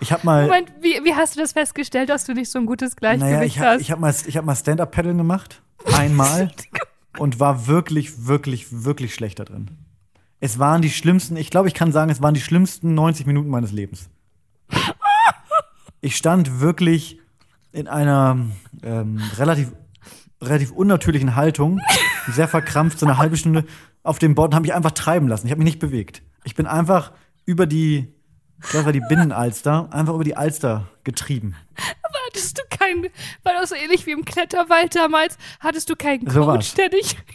Ich 0.00 0.12
habe 0.12 0.24
mal. 0.24 0.46
Moment, 0.46 0.72
wie, 0.80 1.04
wie 1.04 1.14
hast 1.14 1.36
du 1.36 1.40
das 1.40 1.52
festgestellt, 1.52 2.08
dass 2.08 2.24
du 2.24 2.32
nicht 2.32 2.50
so 2.50 2.58
ein 2.58 2.66
gutes 2.66 2.96
Gleichgewicht 2.96 3.32
Naja, 3.32 3.46
ich 3.46 3.58
habe 3.58 3.70
hast? 3.74 3.80
ich 3.80 3.90
hab 3.90 4.00
mal, 4.00 4.14
ich 4.26 4.36
hab 4.36 4.44
mal 4.44 4.56
Stand-Up-Paddeln 4.56 5.18
gemacht. 5.18 5.62
Einmal. 5.96 6.50
und 7.18 7.40
war 7.40 7.66
wirklich, 7.66 8.26
wirklich, 8.26 8.84
wirklich 8.84 9.14
schlecht 9.14 9.38
da 9.38 9.44
drin. 9.44 9.70
Es 10.40 10.58
waren 10.58 10.80
die 10.80 10.90
schlimmsten, 10.90 11.36
ich 11.36 11.50
glaube, 11.50 11.68
ich 11.68 11.74
kann 11.74 11.92
sagen, 11.92 12.10
es 12.10 12.22
waren 12.22 12.34
die 12.34 12.40
schlimmsten 12.40 12.94
90 12.94 13.26
Minuten 13.26 13.50
meines 13.50 13.72
Lebens. 13.72 14.08
Ich 16.00 16.16
stand 16.16 16.60
wirklich 16.60 17.20
in 17.72 17.86
einer 17.86 18.38
ähm, 18.82 19.20
relativ, 19.36 19.72
relativ 20.40 20.72
unnatürlichen 20.72 21.36
Haltung, 21.36 21.78
sehr 22.28 22.48
verkrampft, 22.48 22.98
so 22.98 23.04
eine 23.04 23.18
halbe 23.18 23.36
Stunde 23.36 23.66
auf 24.02 24.18
dem 24.18 24.34
Board 24.34 24.48
und 24.48 24.54
habe 24.54 24.62
mich 24.62 24.72
einfach 24.72 24.92
treiben 24.92 25.28
lassen. 25.28 25.46
Ich 25.46 25.50
habe 25.50 25.58
mich 25.58 25.72
nicht 25.72 25.78
bewegt. 25.78 26.22
Ich 26.44 26.54
bin 26.54 26.66
einfach 26.66 27.12
über 27.44 27.66
die, 27.66 28.14
ich 28.62 28.70
glaube, 28.70 28.76
das 28.78 28.84
war 28.86 28.92
die 28.92 29.00
Binnenalster, 29.00 29.88
einfach 29.92 30.14
über 30.14 30.24
die 30.24 30.36
Alster 30.36 30.88
getrieben. 31.04 31.56
Hattest 32.26 32.58
du 32.58 32.62
keinen, 32.76 33.04
war 33.42 33.54
das 33.60 33.70
so 33.70 33.74
ähnlich 33.74 34.06
wie 34.06 34.12
im 34.12 34.24
Kletterwald 34.24 34.94
damals, 34.94 35.36
hattest 35.60 35.90
du 35.90 35.96
keinen 35.96 36.28
So 36.30 36.40
Coach, 36.40 36.46
war's. 36.46 36.74
der 36.74 36.88
dich. 36.90 37.16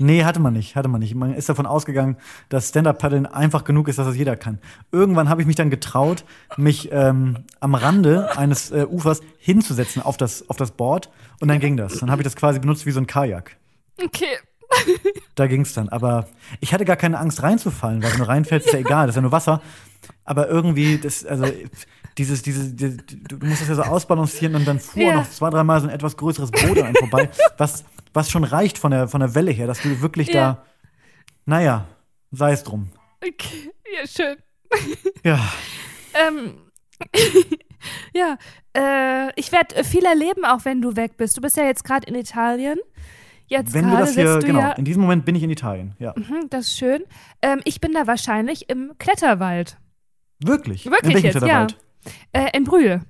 Nee, 0.00 0.22
hatte 0.22 0.38
man 0.38 0.52
nicht, 0.52 0.76
hatte 0.76 0.86
man 0.88 1.00
nicht. 1.00 1.16
Man 1.16 1.34
ist 1.34 1.48
davon 1.48 1.66
ausgegangen, 1.66 2.18
dass 2.50 2.68
Stand-Up-Paddeln 2.68 3.26
einfach 3.26 3.64
genug 3.64 3.88
ist, 3.88 3.98
dass 3.98 4.06
das 4.06 4.14
jeder 4.16 4.36
kann. 4.36 4.60
Irgendwann 4.92 5.28
habe 5.28 5.40
ich 5.40 5.46
mich 5.48 5.56
dann 5.56 5.70
getraut, 5.70 6.24
mich 6.56 6.90
ähm, 6.92 7.38
am 7.58 7.74
Rande 7.74 8.36
eines 8.38 8.70
äh, 8.70 8.86
Ufers 8.88 9.22
hinzusetzen 9.38 10.00
auf 10.00 10.16
das, 10.16 10.48
auf 10.48 10.56
das 10.56 10.70
Board 10.70 11.10
und 11.40 11.48
dann 11.48 11.58
ging 11.58 11.76
das. 11.76 11.98
Dann 11.98 12.12
habe 12.12 12.22
ich 12.22 12.24
das 12.24 12.36
quasi 12.36 12.60
benutzt 12.60 12.86
wie 12.86 12.92
so 12.92 13.00
ein 13.00 13.08
Kajak. 13.08 13.56
Okay. 14.00 14.38
Da 15.34 15.46
ging's 15.46 15.72
dann. 15.74 15.88
Aber 15.88 16.28
ich 16.60 16.72
hatte 16.72 16.84
gar 16.84 16.96
keine 16.96 17.18
Angst 17.18 17.42
reinzufallen, 17.42 18.02
weil 18.02 18.12
wenn 18.12 18.18
du 18.18 18.28
reinfällst, 18.28 18.66
ist 18.68 18.72
ja 18.72 18.78
egal, 18.80 19.06
das 19.06 19.14
ist 19.14 19.16
ja 19.16 19.22
nur 19.22 19.32
Wasser. 19.32 19.60
Aber 20.24 20.48
irgendwie, 20.48 20.98
das, 20.98 21.24
also 21.24 21.46
dieses, 22.16 22.42
dieses, 22.42 22.74
die- 22.76 22.96
du 22.96 23.36
musst 23.46 23.60
das 23.62 23.68
ja 23.68 23.74
so 23.76 23.82
ausbalancieren 23.82 24.54
und 24.56 24.66
dann 24.66 24.78
fuhr 24.80 25.02
Ja. 25.02 25.14
noch 25.16 25.30
zwei, 25.30 25.50
dreimal 25.50 25.80
so 25.80 25.86
ein 25.88 25.94
etwas 25.94 26.16
größeres 26.16 26.50
Boot 26.50 26.78
an 26.80 26.94
vorbei, 26.94 27.28
was, 27.56 27.84
was 28.12 28.30
schon 28.30 28.44
reicht 28.44 28.78
von 28.78 28.90
der, 28.90 29.08
von 29.08 29.20
der 29.20 29.34
Welle 29.34 29.50
her, 29.52 29.66
dass 29.66 29.80
du 29.80 30.00
wirklich 30.00 30.28
Ja. 30.28 30.34
da, 30.34 30.64
naja, 31.46 31.86
sei 32.30 32.52
es 32.52 32.62
drum. 32.64 32.90
okay. 33.26 33.72
Ja, 34.00 34.06
schön. 34.06 34.36
Ja, 35.24 35.40
Ähm, 36.26 36.58
ja, 38.14 38.36
äh, 38.76 39.30
ich 39.36 39.52
werde 39.52 39.84
viel 39.84 40.04
erleben, 40.04 40.44
auch 40.44 40.64
wenn 40.64 40.80
du 40.82 40.96
weg 40.96 41.16
bist. 41.16 41.36
Du 41.36 41.40
bist 41.40 41.56
ja 41.56 41.64
jetzt 41.64 41.84
gerade 41.84 42.06
in 42.08 42.14
Italien. 42.14 42.78
Jetzt 43.48 43.72
wenn 43.74 43.90
wir 43.90 43.98
das 43.98 44.14
hier, 44.14 44.32
sitzt 44.32 44.42
du 44.42 44.46
genau, 44.48 44.60
ja. 44.60 44.72
in 44.72 44.84
diesem 44.84 45.02
Moment 45.02 45.24
bin 45.24 45.34
ich 45.34 45.42
in 45.42 45.50
Italien, 45.50 45.94
ja. 45.98 46.12
Mhm, 46.16 46.48
das 46.50 46.66
ist 46.68 46.76
schön. 46.78 47.02
Ähm, 47.42 47.60
ich 47.64 47.80
bin 47.80 47.92
da 47.92 48.06
wahrscheinlich 48.06 48.68
im 48.68 48.92
Kletterwald. 48.98 49.78
Wirklich? 50.40 50.84
Wirklich 50.86 51.16
in 51.16 51.22
jetzt, 51.22 51.34
ja. 51.34 51.40
Kletterwald? 51.40 51.76
Äh, 52.32 52.56
in 52.56 52.64
Brühl. 52.64 53.00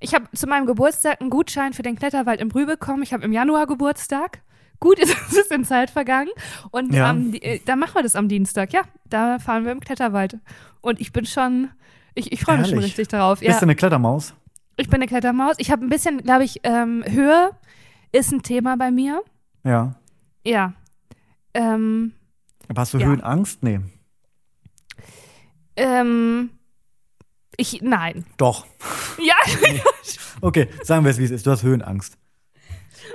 Ich 0.00 0.14
habe 0.14 0.26
zu 0.34 0.46
meinem 0.46 0.66
Geburtstag 0.66 1.20
einen 1.20 1.30
Gutschein 1.30 1.72
für 1.72 1.82
den 1.82 1.96
Kletterwald 1.96 2.40
in 2.40 2.48
Brühl 2.48 2.66
bekommen. 2.66 3.02
Ich 3.02 3.12
habe 3.12 3.24
im 3.24 3.32
Januar 3.32 3.66
Geburtstag. 3.66 4.42
Gut, 4.80 4.98
es 5.00 5.10
ist 5.32 5.50
in 5.52 5.64
Zeit 5.64 5.90
vergangen. 5.90 6.28
Und 6.70 6.92
Ja. 6.92 7.08
am 7.10 7.32
Di- 7.32 7.38
äh, 7.40 7.60
da 7.64 7.76
machen 7.76 7.94
wir 7.94 8.02
das 8.02 8.14
am 8.16 8.28
Dienstag. 8.28 8.72
Ja, 8.72 8.82
da 9.08 9.38
fahren 9.38 9.64
wir 9.64 9.72
im 9.72 9.80
Kletterwald. 9.80 10.38
Und 10.82 11.00
ich 11.00 11.12
bin 11.12 11.24
schon, 11.24 11.70
ich, 12.14 12.30
ich 12.32 12.40
freue 12.42 12.58
mich 12.58 12.68
schon 12.68 12.78
richtig 12.80 13.08
darauf. 13.08 13.38
Bist 13.40 13.50
Ja, 13.50 13.58
du 13.58 13.62
eine 13.64 13.74
Klettermaus? 13.76 14.34
ich 14.76 14.88
bin 14.90 14.96
eine 14.96 15.06
Klettermaus. 15.06 15.54
Ich 15.58 15.70
habe 15.70 15.84
ein 15.84 15.88
bisschen, 15.88 16.18
glaube 16.18 16.44
ich, 16.44 16.60
ähm, 16.64 17.02
Höhe 17.08 17.50
ist 18.12 18.32
ein 18.32 18.42
Thema 18.42 18.76
bei 18.76 18.90
mir. 18.90 19.22
Ja. 19.66 19.94
Ja. 20.44 20.72
Ähm, 21.54 22.12
Aber 22.68 22.82
hast 22.82 22.94
du 22.94 22.98
Ja. 22.98 23.06
Höhenangst? 23.06 23.62
Nee. 23.62 23.80
ähm, 25.76 26.50
ich, 27.56 27.80
nein. 27.82 28.24
Doch. 28.36 28.66
Ja, 29.18 29.34
Okay, 30.42 30.68
sagen 30.82 31.04
wir 31.04 31.10
es, 31.10 31.18
wie 31.18 31.24
es 31.24 31.30
ist. 31.30 31.46
Du 31.46 31.50
hast 31.50 31.62
Höhenangst. 31.62 32.18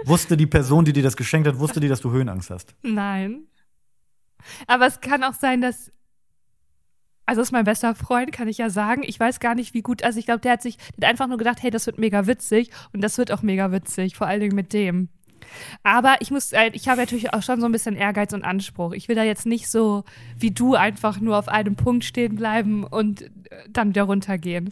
Wusste 0.06 0.36
die 0.36 0.48
Person, 0.48 0.84
die 0.86 0.94
dir 0.94 1.04
das 1.04 1.16
geschenkt 1.16 1.48
hat, 1.48 1.60
wusste 1.60 1.80
die, 1.80 1.88
dass 1.88 2.02
du 2.02 2.12
Höhenangst 2.12 2.50
hast? 2.50 2.74
Nein. 2.82 3.44
Aber 4.68 4.88
es 4.88 5.00
kann 5.02 5.24
auch 5.24 5.34
sein, 5.34 5.62
dass. 5.62 5.92
Also, 7.28 7.42
es 7.42 7.50
ist 7.50 7.52
mein 7.52 7.66
bester 7.66 7.94
Freund, 7.94 8.32
kann 8.32 8.48
ich 8.48 8.58
ja 8.58 8.70
sagen. 8.72 9.04
Ich 9.06 9.20
weiß 9.20 9.40
gar 9.40 9.54
nicht, 9.54 9.76
wie 9.76 9.84
gut. 9.84 10.04
Also, 10.04 10.18
ich 10.18 10.26
glaube, 10.26 10.42
der 10.42 10.54
hat 10.54 10.64
sich 10.64 10.78
der 10.98 11.08
hat 11.08 11.14
einfach 11.14 11.28
nur 11.28 11.38
gedacht, 11.38 11.62
hey, 11.62 11.70
das 11.70 11.86
wird 11.86 12.00
mega 12.00 12.26
witzig. 12.26 12.72
Und 12.94 13.02
das 13.02 13.18
wird 13.20 13.32
auch 13.32 13.44
mega 13.44 13.72
witzig, 13.72 14.16
vor 14.16 14.26
allen 14.28 14.42
Dingen 14.42 14.56
mit 14.56 14.74
dem. 14.74 15.10
Aber 15.84 16.16
ich 16.20 16.32
muss, 16.32 16.52
äh, 16.54 16.70
ich 16.74 16.88
habe 16.88 17.02
natürlich 17.02 17.34
auch 17.34 17.42
schon 17.44 17.60
so 17.60 17.66
ein 17.66 17.72
bisschen 17.72 17.96
Ehrgeiz 17.96 18.34
und 18.34 18.44
Anspruch. 18.44 18.94
Ich 18.94 19.08
will 19.08 19.16
da 19.16 19.24
jetzt 19.24 19.46
nicht 19.46 19.70
so 19.70 20.04
wie 20.38 20.52
du 20.52 20.76
einfach 20.76 21.20
nur 21.20 21.38
auf 21.38 21.48
einem 21.48 21.76
Punkt 21.76 22.04
stehen 22.06 22.36
bleiben 22.36 22.84
und 22.84 23.22
äh, 23.24 23.30
dann 23.70 23.90
wieder 23.90 24.04
runtergehen. 24.04 24.70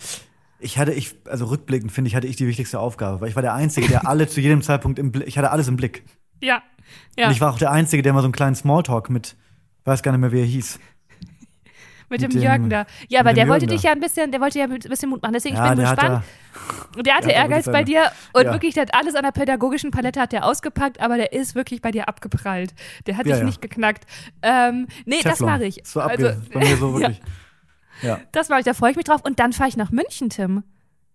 Ich 0.59 0.77
hatte, 0.77 0.91
ich, 0.93 1.15
also 1.29 1.45
rückblickend 1.45 1.91
finde 1.91 2.09
ich, 2.09 2.15
hatte 2.15 2.27
ich 2.27 2.35
die 2.35 2.47
wichtigste 2.47 2.79
Aufgabe, 2.79 3.21
weil 3.21 3.29
ich 3.29 3.35
war 3.35 3.41
der 3.41 3.53
Einzige, 3.53 3.88
der 3.88 4.07
alle 4.07 4.27
zu 4.27 4.41
jedem 4.41 4.61
Zeitpunkt 4.61 4.99
im 4.99 5.11
Blick, 5.11 5.27
ich 5.27 5.38
hatte 5.38 5.51
alles 5.51 5.67
im 5.69 5.77
Blick. 5.77 6.03
Ja, 6.41 6.61
Ja. 7.17 7.27
Und 7.27 7.31
ich 7.31 7.39
war 7.41 7.53
auch 7.53 7.57
der 7.59 7.71
Einzige, 7.71 8.01
der 8.03 8.13
mal 8.13 8.21
so 8.21 8.25
einen 8.25 8.33
kleinen 8.33 8.55
Smalltalk 8.55 9.09
mit, 9.09 9.35
weiß 9.85 10.03
gar 10.03 10.11
nicht 10.11 10.21
mehr, 10.21 10.31
wie 10.31 10.39
er 10.39 10.45
hieß. 10.45 10.79
Mit, 12.09 12.21
Mit 12.21 12.23
dem 12.23 12.31
dem- 12.31 12.41
Jürgen 12.41 12.69
da. 12.69 12.85
Ja, 13.07 13.19
aber 13.19 13.33
der 13.33 13.47
wollte 13.47 13.65
Jürgen 13.65 13.75
dich 13.75 13.83
da. 13.83 13.89
ja 13.89 13.93
ein 13.93 13.99
bisschen, 14.01 14.31
der 14.31 14.41
wollte 14.41 14.57
ja 14.57 14.65
ein 14.65 14.79
bisschen 14.79 15.09
Mut 15.11 15.21
machen. 15.21 15.33
Deswegen 15.33 15.55
Ja, 15.55 15.65
ich 15.71 15.75
bin 15.77 15.85
gespannt. 15.85 16.23
Und 16.98 17.06
der 17.06 17.15
hatte 17.15 17.27
hat 17.27 17.36
Ehrgeiz 17.36 17.65
bei 17.65 17.84
dir 17.84 18.12
und 18.34 18.44
Ja. 18.46 18.51
wirklich, 18.53 18.74
der 18.74 18.84
hat 18.84 18.94
alles 18.96 19.15
an 19.15 19.24
der 19.24 19.32
pädagogischen 19.32 19.91
Palette 19.91 20.20
hat 20.20 20.32
der 20.32 20.46
ausgepackt, 20.46 21.00
aber 21.00 21.18
der 21.18 21.32
ist 21.34 21.56
wirklich 21.56 21.82
bei 21.82 21.91
dir 21.91 22.08
abgeprallt. 22.10 22.74
Der 23.08 23.18
hat 23.18 23.25
Ja, 23.27 23.34
dich 23.34 23.39
ja. 23.41 23.46
nicht 23.46 23.62
geknackt. 23.62 24.06
Ähm, 24.41 24.88
nee, 25.06 25.18
das 25.24 25.34
Teflon. 25.34 25.50
mache 25.51 25.65
ich. 25.65 25.82
So 25.84 26.01
abge 26.01 26.29
Also, 26.29 26.41
bei 26.53 26.60
mir 26.60 26.77
so 26.77 26.88
ja, 27.00 27.00
wirklich. 27.00 27.22
Ja. 28.01 28.20
das 28.32 28.50
mache 28.50 28.60
ich, 28.60 28.65
da 28.65 28.74
freue 28.74 28.91
ich 28.91 28.98
mich 28.98 29.06
drauf. 29.06 29.22
Und 29.24 29.39
dann 29.39 29.53
fahre 29.53 29.70
ich 29.70 29.77
nach 29.77 29.91
München, 29.91 30.29
Tim. 30.29 30.63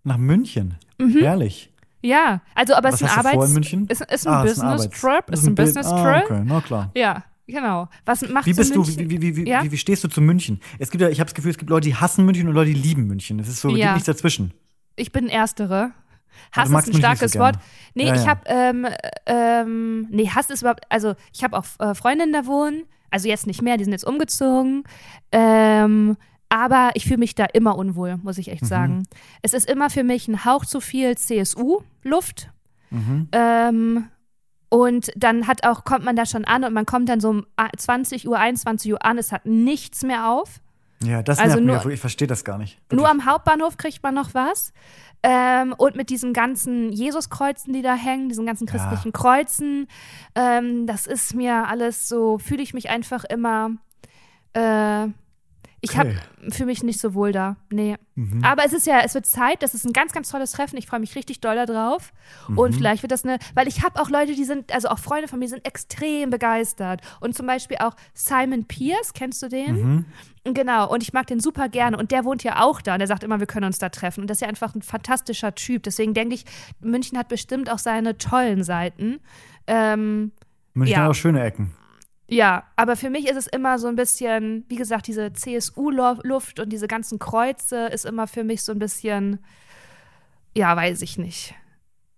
Nach 0.05 0.19
München. 0.19 0.77
Mhm. 0.99 1.19
Herrlich. 1.19 1.71
Ja, 2.03 2.43
also 2.55 2.75
aber 2.75 2.91
es 2.91 3.01
ist 3.01 3.05
ein 3.05 3.27
Arbeits... 3.27 3.49
München? 3.53 3.87
Ist, 3.89 4.03
ist 4.03 4.27
ein 4.27 4.33
Ah, 4.35 4.43
Business 4.43 4.63
Arbeits- 4.83 5.01
Trip. 5.01 5.31
Ist 5.31 5.47
ein 5.47 5.55
Bi- 5.55 5.63
Business 5.63 5.87
ah, 5.87 6.03
Trip. 6.21 6.25
Okay, 6.31 6.43
na 6.45 6.61
klar. 6.61 6.91
Ja, 6.95 7.25
genau. 7.47 7.89
Was 8.05 8.29
macht 8.29 8.45
Wie 8.47 8.53
bist 8.53 8.77
du, 8.77 8.87
wie, 8.87 9.21
wie, 9.23 9.37
wie, 9.37 9.49
Ja? 9.49 9.63
wie, 9.65 9.77
stehst 9.79 10.05
du 10.05 10.09
zu 10.09 10.21
München? 10.21 10.61
Es 10.79 10.91
gibt 10.91 11.01
ja, 11.01 11.09
ich 11.09 11.19
habe 11.21 11.29
das 11.29 11.35
Gefühl, 11.35 11.51
es 11.53 11.57
gibt 11.59 11.71
Leute, 11.71 11.89
die 11.89 11.95
hassen 11.97 12.27
München 12.27 12.47
und 12.49 12.55
Leute, 12.55 12.73
die 12.75 12.79
lieben 12.81 13.07
München. 13.07 13.39
Es 13.41 13.49
ist 13.49 13.63
so, 13.63 13.71
es 13.71 13.79
Ja. 13.79 13.87
gibt 13.87 13.95
nichts 13.95 14.07
dazwischen. 14.07 14.53
Ich 14.97 15.13
bin 15.13 15.29
Erstere. 15.29 15.93
Hass 16.53 16.69
du 16.69 16.73
magst 16.73 16.89
ist 16.89 16.95
ein 16.95 16.97
so 16.97 16.99
starkes 17.01 17.33
gerne. 17.33 17.45
Wort. 17.47 17.57
Nee, 17.95 18.07
Ja, 18.09 18.15
ich 18.15 18.23
ja. 18.25 18.27
habe, 18.29 18.41
ähm, 18.47 18.87
ähm, 19.27 20.07
nee, 20.11 20.29
Hass 20.29 20.51
ist 20.51 20.63
überhaupt, 20.63 20.85
also 20.89 21.15
ich 21.33 21.45
habe 21.45 21.57
auch 21.57 21.65
äh, 21.79 21.95
Freundinnen 21.95 22.33
da 22.33 22.47
wohnen, 22.47 22.85
also 23.11 23.29
jetzt 23.29 23.47
nicht 23.47 23.63
mehr, 23.63 23.77
die 23.77 23.85
sind 23.85 23.93
jetzt 23.93 24.05
umgezogen. 24.07 24.83
Ähm, 25.33 26.17
aber 26.49 26.91
ich 26.95 27.05
fühle 27.05 27.19
mich 27.19 27.35
da 27.35 27.45
immer 27.47 27.77
unwohl, 27.77 28.17
muss 28.23 28.39
ich 28.39 28.49
echt 28.51 28.63
Mhm. 28.63 28.67
sagen. 28.67 29.03
Es 29.43 29.55
ist 29.55 29.69
immer 29.71 29.91
für 29.91 30.03
mich 30.05 30.27
ein 30.29 30.45
Hauch 30.45 30.65
zu 30.65 30.81
viel 30.81 31.17
CSU-Luft. 31.17 32.51
Mhm. 32.91 33.29
Ähm, 33.33 34.09
und 34.69 35.11
dann 35.17 35.47
hat 35.47 35.65
auch, 35.65 35.85
kommt 35.85 36.05
man 36.05 36.17
da 36.17 36.27
schon 36.27 36.45
an 36.45 36.65
und 36.65 36.73
man 36.73 36.85
kommt 36.87 37.09
dann 37.09 37.21
so 37.21 37.31
um 37.31 37.47
20 37.77 38.27
Uhr, 38.29 38.39
21 38.39 38.93
Uhr 38.93 39.05
an, 39.05 39.19
es 39.19 39.31
hat 39.33 39.47
nichts 39.47 40.03
mehr 40.03 40.29
auf. 40.31 40.61
Ja, 41.05 41.23
das 41.23 41.39
Also 41.39 41.55
nervt 41.57 41.67
nur- 41.67 41.75
ja 41.77 41.81
wirklich. 41.83 41.95
Ich 41.95 42.01
verstehe 42.01 42.29
das 42.29 42.45
gar 42.45 42.59
nicht. 42.59 42.79
Nur 42.93 43.03
Wirklich. 43.05 43.11
am 43.23 43.27
Hauptbahnhof 43.27 43.77
kriegt 43.77 44.03
man 44.03 44.15
noch 44.15 44.35
was. 44.35 44.73
Ähm, 45.23 45.75
und 45.79 45.97
mit 45.97 46.11
diesen 46.11 46.33
ganzen 46.35 46.93
Jesuskreuzen, 46.93 47.73
die 47.73 47.81
da 47.83 47.95
hängen, 47.95 48.29
diesen 48.29 48.45
ganzen 48.45 48.67
Ja. 48.67 48.73
christlichen 48.73 49.13
Kreuzen, 49.13 49.87
ähm, 50.35 50.87
das 50.87 51.07
ist 51.07 51.35
mir 51.35 51.67
alles 51.67 52.09
so, 52.09 52.39
fühle 52.39 52.63
ich 52.63 52.75
mich 52.75 52.91
einfach 52.91 53.25
immer. 53.25 53.71
Äh, 54.53 55.09
ich 55.85 55.99
Okay. 55.99 56.17
habe 56.41 56.51
für 56.51 56.67
mich 56.67 56.83
nicht 56.83 57.01
so 57.01 57.15
wohl 57.15 57.33
da. 57.33 57.57
Nee. 57.71 57.97
Mhm. 58.15 58.45
Aber 58.45 58.65
es 58.65 58.73
ist 58.73 58.87
ja, 58.87 59.01
es 59.01 59.15
wird 59.15 59.27
Zeit, 59.27 59.63
das 59.63 59.75
ist 59.75 59.85
ein 59.85 59.93
ganz, 59.93 60.13
ganz 60.13 60.29
tolles 60.31 60.53
Treffen. 60.53 60.77
Ich 60.77 60.87
freue 60.87 61.01
mich 61.01 61.15
richtig 61.17 61.41
doll 61.41 61.55
darauf. 61.67 62.13
Und 62.55 62.71
Mhm. 62.73 62.75
vielleicht 62.79 63.03
wird 63.03 63.13
das 63.13 63.25
eine, 63.25 63.39
weil 63.55 63.69
ich 63.69 63.83
habe 63.83 64.01
auch 64.01 64.11
Leute, 64.11 64.35
die 64.35 64.45
sind, 64.45 64.73
also 64.73 64.89
auch 64.89 64.99
Freunde 64.99 65.29
von 65.29 65.39
mir 65.39 65.49
sind 65.49 65.67
extrem 65.67 66.31
begeistert. 66.31 67.01
Und 67.21 67.35
zum 67.35 67.47
Beispiel 67.47 67.77
auch 67.81 67.95
Simon 68.15 68.65
Pierce, 68.65 69.13
kennst 69.15 69.43
du 69.43 69.49
den? 69.49 69.75
Mhm. 69.77 70.05
Genau, 70.55 70.91
und 70.93 71.03
ich 71.03 71.13
mag 71.13 71.27
den 71.27 71.41
super 71.41 71.69
gerne. 71.69 71.97
Und 71.97 72.11
der 72.11 72.25
wohnt 72.25 72.43
ja 72.45 72.63
auch 72.63 72.83
da 72.83 72.93
und 72.95 72.99
der 72.99 73.09
sagt 73.09 73.25
immer, 73.25 73.41
wir 73.41 73.47
können 73.47 73.65
uns 73.67 73.79
da 73.79 73.89
treffen. 73.89 74.21
Und 74.21 74.29
das 74.29 74.37
ist 74.39 74.41
ja 74.43 74.49
einfach 74.49 74.75
ein 74.75 74.83
fantastischer 74.83 75.55
Typ. 75.55 75.83
Deswegen 75.85 76.13
denke 76.15 76.35
ich, 76.35 76.45
München 76.81 77.17
hat 77.19 77.29
bestimmt 77.29 77.71
auch 77.71 77.79
seine 77.79 78.19
tollen 78.19 78.63
Seiten. 78.63 79.21
Ähm, 79.67 80.33
München 80.75 80.93
ja. 80.97 81.03
hat 81.05 81.11
auch 81.11 81.15
schöne 81.15 81.43
Ecken. 81.43 81.71
Ja, 82.29 82.65
aber 82.77 82.97
für 82.97 83.11
mich 83.11 83.29
ist 83.29 83.37
es 83.37 83.47
immer 83.47 83.79
so 83.79 83.87
ein 83.87 83.97
bisschen, 83.97 84.65
wie 84.69 84.77
gesagt, 84.77 85.07
diese 85.07 85.33
CSU-Luft 85.33 86.59
und 86.59 86.71
diese 86.71 86.89
ganzen 86.89 87.19
Kreuze 87.19 87.87
ist 87.87 88.07
immer 88.07 88.27
für 88.27 88.45
mich 88.45 88.63
so 88.63 88.73
ein 88.73 88.79
bisschen, 88.79 89.41
ja, 90.55 90.75
weiß 90.75 91.03
ich 91.03 91.19
nicht. 91.19 91.55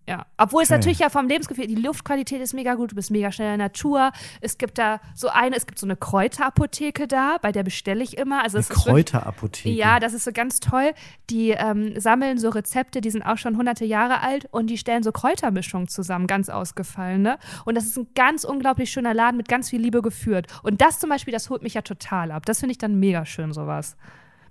Ja, 0.09 0.25
obwohl 0.37 0.63
es 0.63 0.69
Okay. 0.71 0.79
natürlich 0.79 0.99
ja 1.01 1.11
vom 1.11 1.27
Lebensgefühl, 1.27 1.67
die 1.67 1.75
Luftqualität 1.75 2.41
ist 2.41 2.55
mega 2.55 2.75
gut, 2.75 2.93
du 2.93 2.95
bist 2.95 3.11
mega 3.11 3.33
schnell 3.33 3.53
in 3.55 3.59
der 3.59 3.67
Natur. 3.67 4.13
Es 4.41 4.57
gibt 4.57 4.79
da 4.79 5.01
so 5.17 5.29
eine, 5.29 5.57
es 5.57 5.67
gibt 5.67 5.81
so 5.81 5.87
eine 5.87 5.97
Kräuterapotheke 5.97 7.09
da, 7.09 7.39
bei 7.43 7.51
der 7.51 7.65
bestelle 7.65 8.05
ich 8.05 8.17
immer. 8.17 8.43
Also 8.45 8.59
Eine 8.59 8.61
ist 8.63 8.71
wirklich- 8.71 8.85
Kräuterapotheke. 8.85 9.71
ja, 9.77 9.99
das 9.99 10.15
ist 10.15 10.23
so 10.25 10.31
ganz 10.33 10.61
toll. 10.61 10.93
Die 11.31 11.51
ähm, 11.51 11.99
sammeln 11.99 12.39
so 12.39 12.51
Rezepte, 12.51 13.01
die 13.01 13.11
sind 13.11 13.23
auch 13.23 13.39
schon 13.39 13.57
hunderte 13.57 13.85
Jahre 13.85 14.21
alt 14.21 14.47
und 14.53 14.69
die 14.69 14.79
stellen 14.79 15.03
so 15.03 15.11
Kräutermischungen 15.11 15.89
zusammen, 15.89 16.29
ganz 16.29 16.49
ausgefallene. 16.49 17.39
Und 17.65 17.75
das 17.77 17.87
ist 17.87 17.97
ein 17.99 18.07
ganz 18.15 18.45
unglaublich 18.45 18.91
schöner 18.93 19.13
Laden 19.15 19.37
mit 19.37 19.49
ganz 19.49 19.71
viel 19.71 19.81
Liebe 19.81 20.03
geführt. 20.03 20.47
Und 20.63 20.81
das 20.83 21.01
zum 21.01 21.11
Beispiel, 21.11 21.33
das 21.33 21.51
holt 21.51 21.63
mich 21.63 21.75
ja 21.75 21.83
total 21.83 22.31
ab. 22.31 22.47
Das 22.47 22.61
finde 22.61 22.71
ich 22.73 22.79
dann 22.79 23.01
mega 23.01 23.27
schön, 23.27 23.53
sowas. 23.53 23.97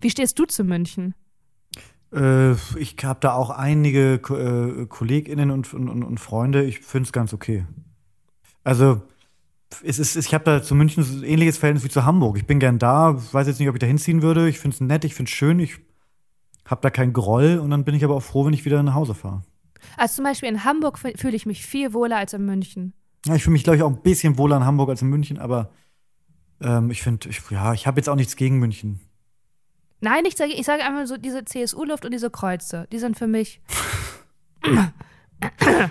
Wie 0.02 0.10
stehst 0.10 0.38
du 0.38 0.44
zu 0.46 0.64
München? 0.66 1.16
Äh, 2.16 2.54
ich 2.80 2.96
habe 3.04 3.20
da 3.20 3.34
auch 3.34 3.50
einige 3.50 4.16
äh, 4.16 4.86
KollegInnen 4.86 5.52
und, 5.52 5.74
und, 5.74 5.90
und, 5.90 6.04
und 6.04 6.20
Freunde. 6.20 6.64
Ich 6.64 6.80
finde 6.80 7.08
es 7.08 7.12
ganz 7.12 7.34
okay. 7.34 7.66
Also, 8.64 9.02
es 9.84 10.00
ist, 10.00 10.16
ich 10.16 10.34
habe 10.34 10.44
da 10.44 10.64
zu 10.64 10.74
München 10.76 11.04
so 11.04 11.18
ein 11.18 11.24
ähnliches 11.24 11.58
Verhältnis 11.58 11.84
wie 11.84 11.90
zu 11.90 12.06
Hamburg. 12.06 12.38
Ich 12.38 12.48
bin 12.48 12.60
gern 12.60 12.80
da, 12.80 13.16
weiß 13.34 13.48
jetzt 13.48 13.60
nicht, 13.60 13.68
ob 13.68 13.76
ich 13.76 13.80
da 13.80 13.88
hinziehen 13.88 14.22
würde. 14.22 14.48
Ich 14.48 14.60
finde 14.60 14.76
es 14.76 14.82
nett, 14.82 15.04
ich 15.04 15.16
finde 15.16 15.30
es 15.30 15.36
schön. 15.36 15.60
Ich 15.60 15.78
habe 16.66 16.82
da 16.82 16.90
keinen 16.90 17.14
Groll 17.14 17.60
und 17.60 17.70
dann 17.70 17.84
bin 17.84 17.94
ich 17.94 18.04
aber 18.04 18.16
auch 18.16 18.24
froh, 18.24 18.46
wenn 18.46 18.54
ich 18.54 18.66
wieder 18.66 18.82
nach 18.82 18.94
Hause 18.96 19.14
fahre. 19.14 19.44
Also 19.98 20.16
zum 20.16 20.24
Beispiel 20.26 20.50
in 20.50 20.64
Hamburg 20.64 20.98
fü- 20.98 21.18
fühle 21.18 21.36
ich 21.36 21.46
mich 21.46 21.66
viel 21.66 21.94
wohler 21.94 22.18
als 22.18 22.34
in 22.34 22.46
München. 22.46 22.94
Ja, 23.26 23.36
ich 23.36 23.44
fühle 23.44 23.54
mich, 23.54 23.64
glaube 23.64 23.78
ich, 23.78 23.84
auch 23.84 23.90
ein 23.90 24.02
bisschen 24.02 24.38
wohler 24.38 24.58
in 24.58 24.66
Hamburg 24.66 24.90
als 24.90 25.02
in 25.02 25.10
München, 25.10 25.38
aber 25.38 25.70
ähm, 26.62 26.90
ich 26.90 27.02
finde, 27.02 27.30
ich, 27.30 27.42
ja, 27.52 27.74
ich 27.74 27.86
habe 27.86 28.00
jetzt 28.00 28.08
auch 28.08 28.16
nichts 28.16 28.36
gegen 28.36 28.58
München. 28.60 29.00
Nein, 30.06 30.24
ich 30.26 30.36
sage, 30.36 30.54
ich 30.54 30.68
sage 30.68 30.84
einmal 30.84 31.08
so 31.08 31.18
diese 31.18 31.44
CSU-Luft 31.44 32.06
und 32.06 32.12
diese 32.12 32.30
Kreuze, 32.30 32.88
die 32.92 33.00
sind 33.00 33.18
für 33.18 33.26
mich. 33.26 33.60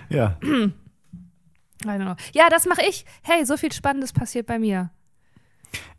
Ja. 0.08 0.38
Ja, 2.32 2.48
das 2.48 2.64
mache 2.66 2.82
ich. 2.88 3.04
Hey, 3.22 3.44
so 3.44 3.56
viel 3.56 3.72
Spannendes 3.72 4.12
passiert 4.12 4.46
bei 4.46 4.60
mir. 4.60 4.90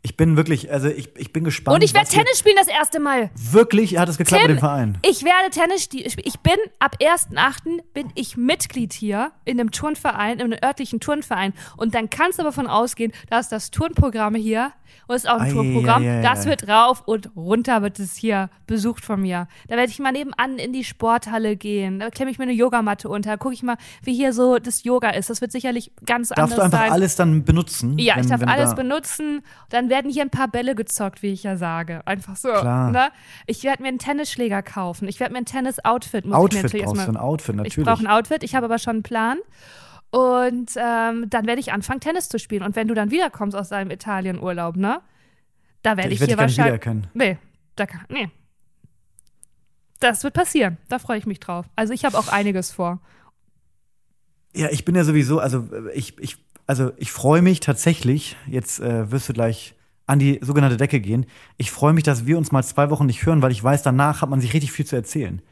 Ich 0.02 0.16
bin 0.16 0.36
wirklich, 0.36 0.70
also 0.72 0.88
ich, 0.88 1.10
ich 1.16 1.32
bin 1.32 1.44
gespannt. 1.44 1.74
Und 1.76 1.82
ich 1.82 1.94
werde 1.94 2.08
Tennis 2.08 2.38
spielen 2.38 2.56
das 2.58 2.68
erste 2.68 3.00
Mal. 3.00 3.30
Wirklich 3.34 3.98
hat 3.98 4.08
es 4.08 4.18
geklappt 4.18 4.42
Tim, 4.42 4.50
mit 4.52 4.58
dem 4.58 4.60
Verein. 4.60 4.98
Ich 5.02 5.24
werde 5.24 5.50
Tennis 5.50 5.84
spielen. 5.84 6.04
Ich 6.24 6.38
bin 6.40 6.54
ab 6.78 6.96
1.8. 7.00 7.82
bin 7.92 8.10
ich 8.14 8.36
Mitglied 8.36 8.92
hier 8.92 9.32
in 9.44 9.58
einem 9.60 9.70
Turnverein, 9.70 10.38
in 10.38 10.52
einem 10.52 10.58
örtlichen 10.64 11.00
Turnverein. 11.00 11.52
Und 11.76 11.94
dann 11.94 12.10
kannst 12.10 12.38
du 12.38 12.42
davon 12.44 12.66
ausgehen, 12.66 13.12
dass 13.30 13.48
das 13.48 13.70
Turnprogramm 13.70 14.34
hier, 14.34 14.72
und 15.08 15.16
es 15.16 15.24
ist 15.24 15.30
auch 15.30 15.38
ein 15.40 15.48
Ei, 15.48 15.52
Turnprogramm, 15.52 16.02
ei, 16.04 16.18
ei, 16.18 16.22
das 16.22 16.46
wird 16.46 16.68
rauf 16.68 17.02
und 17.06 17.30
runter 17.36 17.82
wird 17.82 17.98
es 17.98 18.16
hier 18.16 18.48
besucht 18.66 19.04
von 19.04 19.20
mir. 19.20 19.48
Da 19.68 19.76
werde 19.76 19.90
ich 19.90 19.98
mal 19.98 20.12
nebenan 20.12 20.58
in 20.58 20.72
die 20.72 20.84
Sporthalle 20.84 21.56
gehen. 21.56 21.98
Da 22.00 22.10
klemme 22.10 22.30
ich 22.30 22.38
mir 22.38 22.44
eine 22.44 22.52
Yogamatte 22.52 23.08
unter. 23.08 23.30
Da 23.30 23.36
gucke 23.36 23.54
ich 23.54 23.62
mal, 23.62 23.76
wie 24.02 24.14
hier 24.14 24.32
so 24.32 24.58
das 24.58 24.84
Yoga 24.84 25.10
ist. 25.10 25.28
Das 25.30 25.40
wird 25.40 25.52
sicherlich 25.52 25.90
ganz 26.06 26.28
Darfst 26.28 26.38
anders 26.38 26.56
du 26.56 26.62
einfach 26.62 26.78
sein. 26.78 26.92
alles 26.92 27.16
dann 27.16 27.44
benutzen? 27.44 27.98
Ja, 27.98 28.14
ich 28.14 28.22
wenn- 28.22 28.28
darf 28.30 28.40
wenn 28.40 28.46
du 28.48 28.52
alles 28.54 28.70
da- 28.70 28.76
benutzen. 28.76 29.42
Dann 29.68 29.88
werden 29.88 30.10
hier 30.10 30.22
ein 30.22 30.30
paar 30.30 30.48
Bälle 30.48 30.74
gezockt, 30.74 31.22
wie 31.22 31.32
ich 31.32 31.42
ja 31.42 31.56
sage. 31.56 32.02
Einfach 32.06 32.36
so. 32.36 32.48
Klar. 32.52 32.90
Ne? 32.90 33.08
Ich 33.46 33.64
werde 33.64 33.82
mir 33.82 33.88
einen 33.88 33.98
Tennisschläger 33.98 34.62
kaufen. 34.62 35.08
Ich 35.08 35.20
werde 35.20 35.32
mir 35.32 35.38
ein 35.38 35.44
Tennis-Outfit. 35.44 36.24
muss 36.24 36.32
ich 36.32 36.38
mir 36.38 36.38
Outfit 36.38 36.62
natürlich 36.62 36.86
brauchst 36.86 37.06
du 37.06 37.10
ein 37.12 37.16
Outfit, 37.16 37.54
Ich 37.54 37.56
natürlich. 37.56 37.86
brauche 37.86 38.02
ein 38.02 38.06
Outfit. 38.06 38.42
Ich 38.42 38.54
habe 38.54 38.66
aber 38.66 38.78
schon 38.78 38.96
einen 38.96 39.02
Plan. 39.02 39.38
Und 40.10 40.72
ähm, 40.76 41.28
dann 41.28 41.46
werde 41.46 41.60
ich 41.60 41.72
anfangen, 41.72 42.00
Tennis 42.00 42.28
zu 42.28 42.38
spielen. 42.38 42.62
Und 42.62 42.76
wenn 42.76 42.88
du 42.88 42.94
dann 42.94 43.10
wiederkommst 43.10 43.56
aus 43.56 43.70
deinem 43.70 43.90
Italienurlaub, 43.90 44.76
ne? 44.76 45.00
Da 45.82 45.96
werde 45.96 46.10
ich, 46.10 46.14
ich 46.14 46.20
werde 46.20 46.32
hier 46.32 46.38
wahrscheinlich. 46.38 47.06
Nee, 47.14 47.38
da 47.74 47.86
kann. 47.86 48.04
Nee. 48.08 48.30
Das 50.00 50.22
wird 50.24 50.34
passieren. 50.34 50.78
Da 50.88 50.98
freue 50.98 51.18
ich 51.18 51.26
mich 51.26 51.40
drauf. 51.40 51.66
Also 51.74 51.92
ich 51.92 52.04
habe 52.04 52.18
auch 52.18 52.28
einiges 52.28 52.70
vor. 52.72 53.00
Ja, 54.54 54.68
ich 54.70 54.84
bin 54.84 54.94
ja 54.94 55.04
sowieso, 55.04 55.38
also 55.38 55.68
äh, 55.72 55.92
ich, 55.92 56.18
ich, 56.18 56.38
also 56.66 56.92
ich 56.96 57.12
freue 57.12 57.42
mich 57.42 57.60
tatsächlich, 57.60 58.36
jetzt 58.46 58.80
äh, 58.80 59.10
wirst 59.10 59.28
du 59.28 59.32
gleich 59.32 59.74
an 60.06 60.18
die 60.18 60.38
sogenannte 60.42 60.76
Decke 60.76 61.00
gehen. 61.00 61.26
Ich 61.56 61.70
freue 61.70 61.92
mich, 61.92 62.04
dass 62.04 62.26
wir 62.26 62.38
uns 62.38 62.52
mal 62.52 62.62
zwei 62.62 62.90
Wochen 62.90 63.06
nicht 63.06 63.26
hören, 63.26 63.42
weil 63.42 63.50
ich 63.50 63.62
weiß, 63.62 63.82
danach 63.82 64.22
hat 64.22 64.30
man 64.30 64.40
sich 64.40 64.54
richtig 64.54 64.72
viel 64.72 64.86
zu 64.86 64.96
erzählen. 64.96 65.42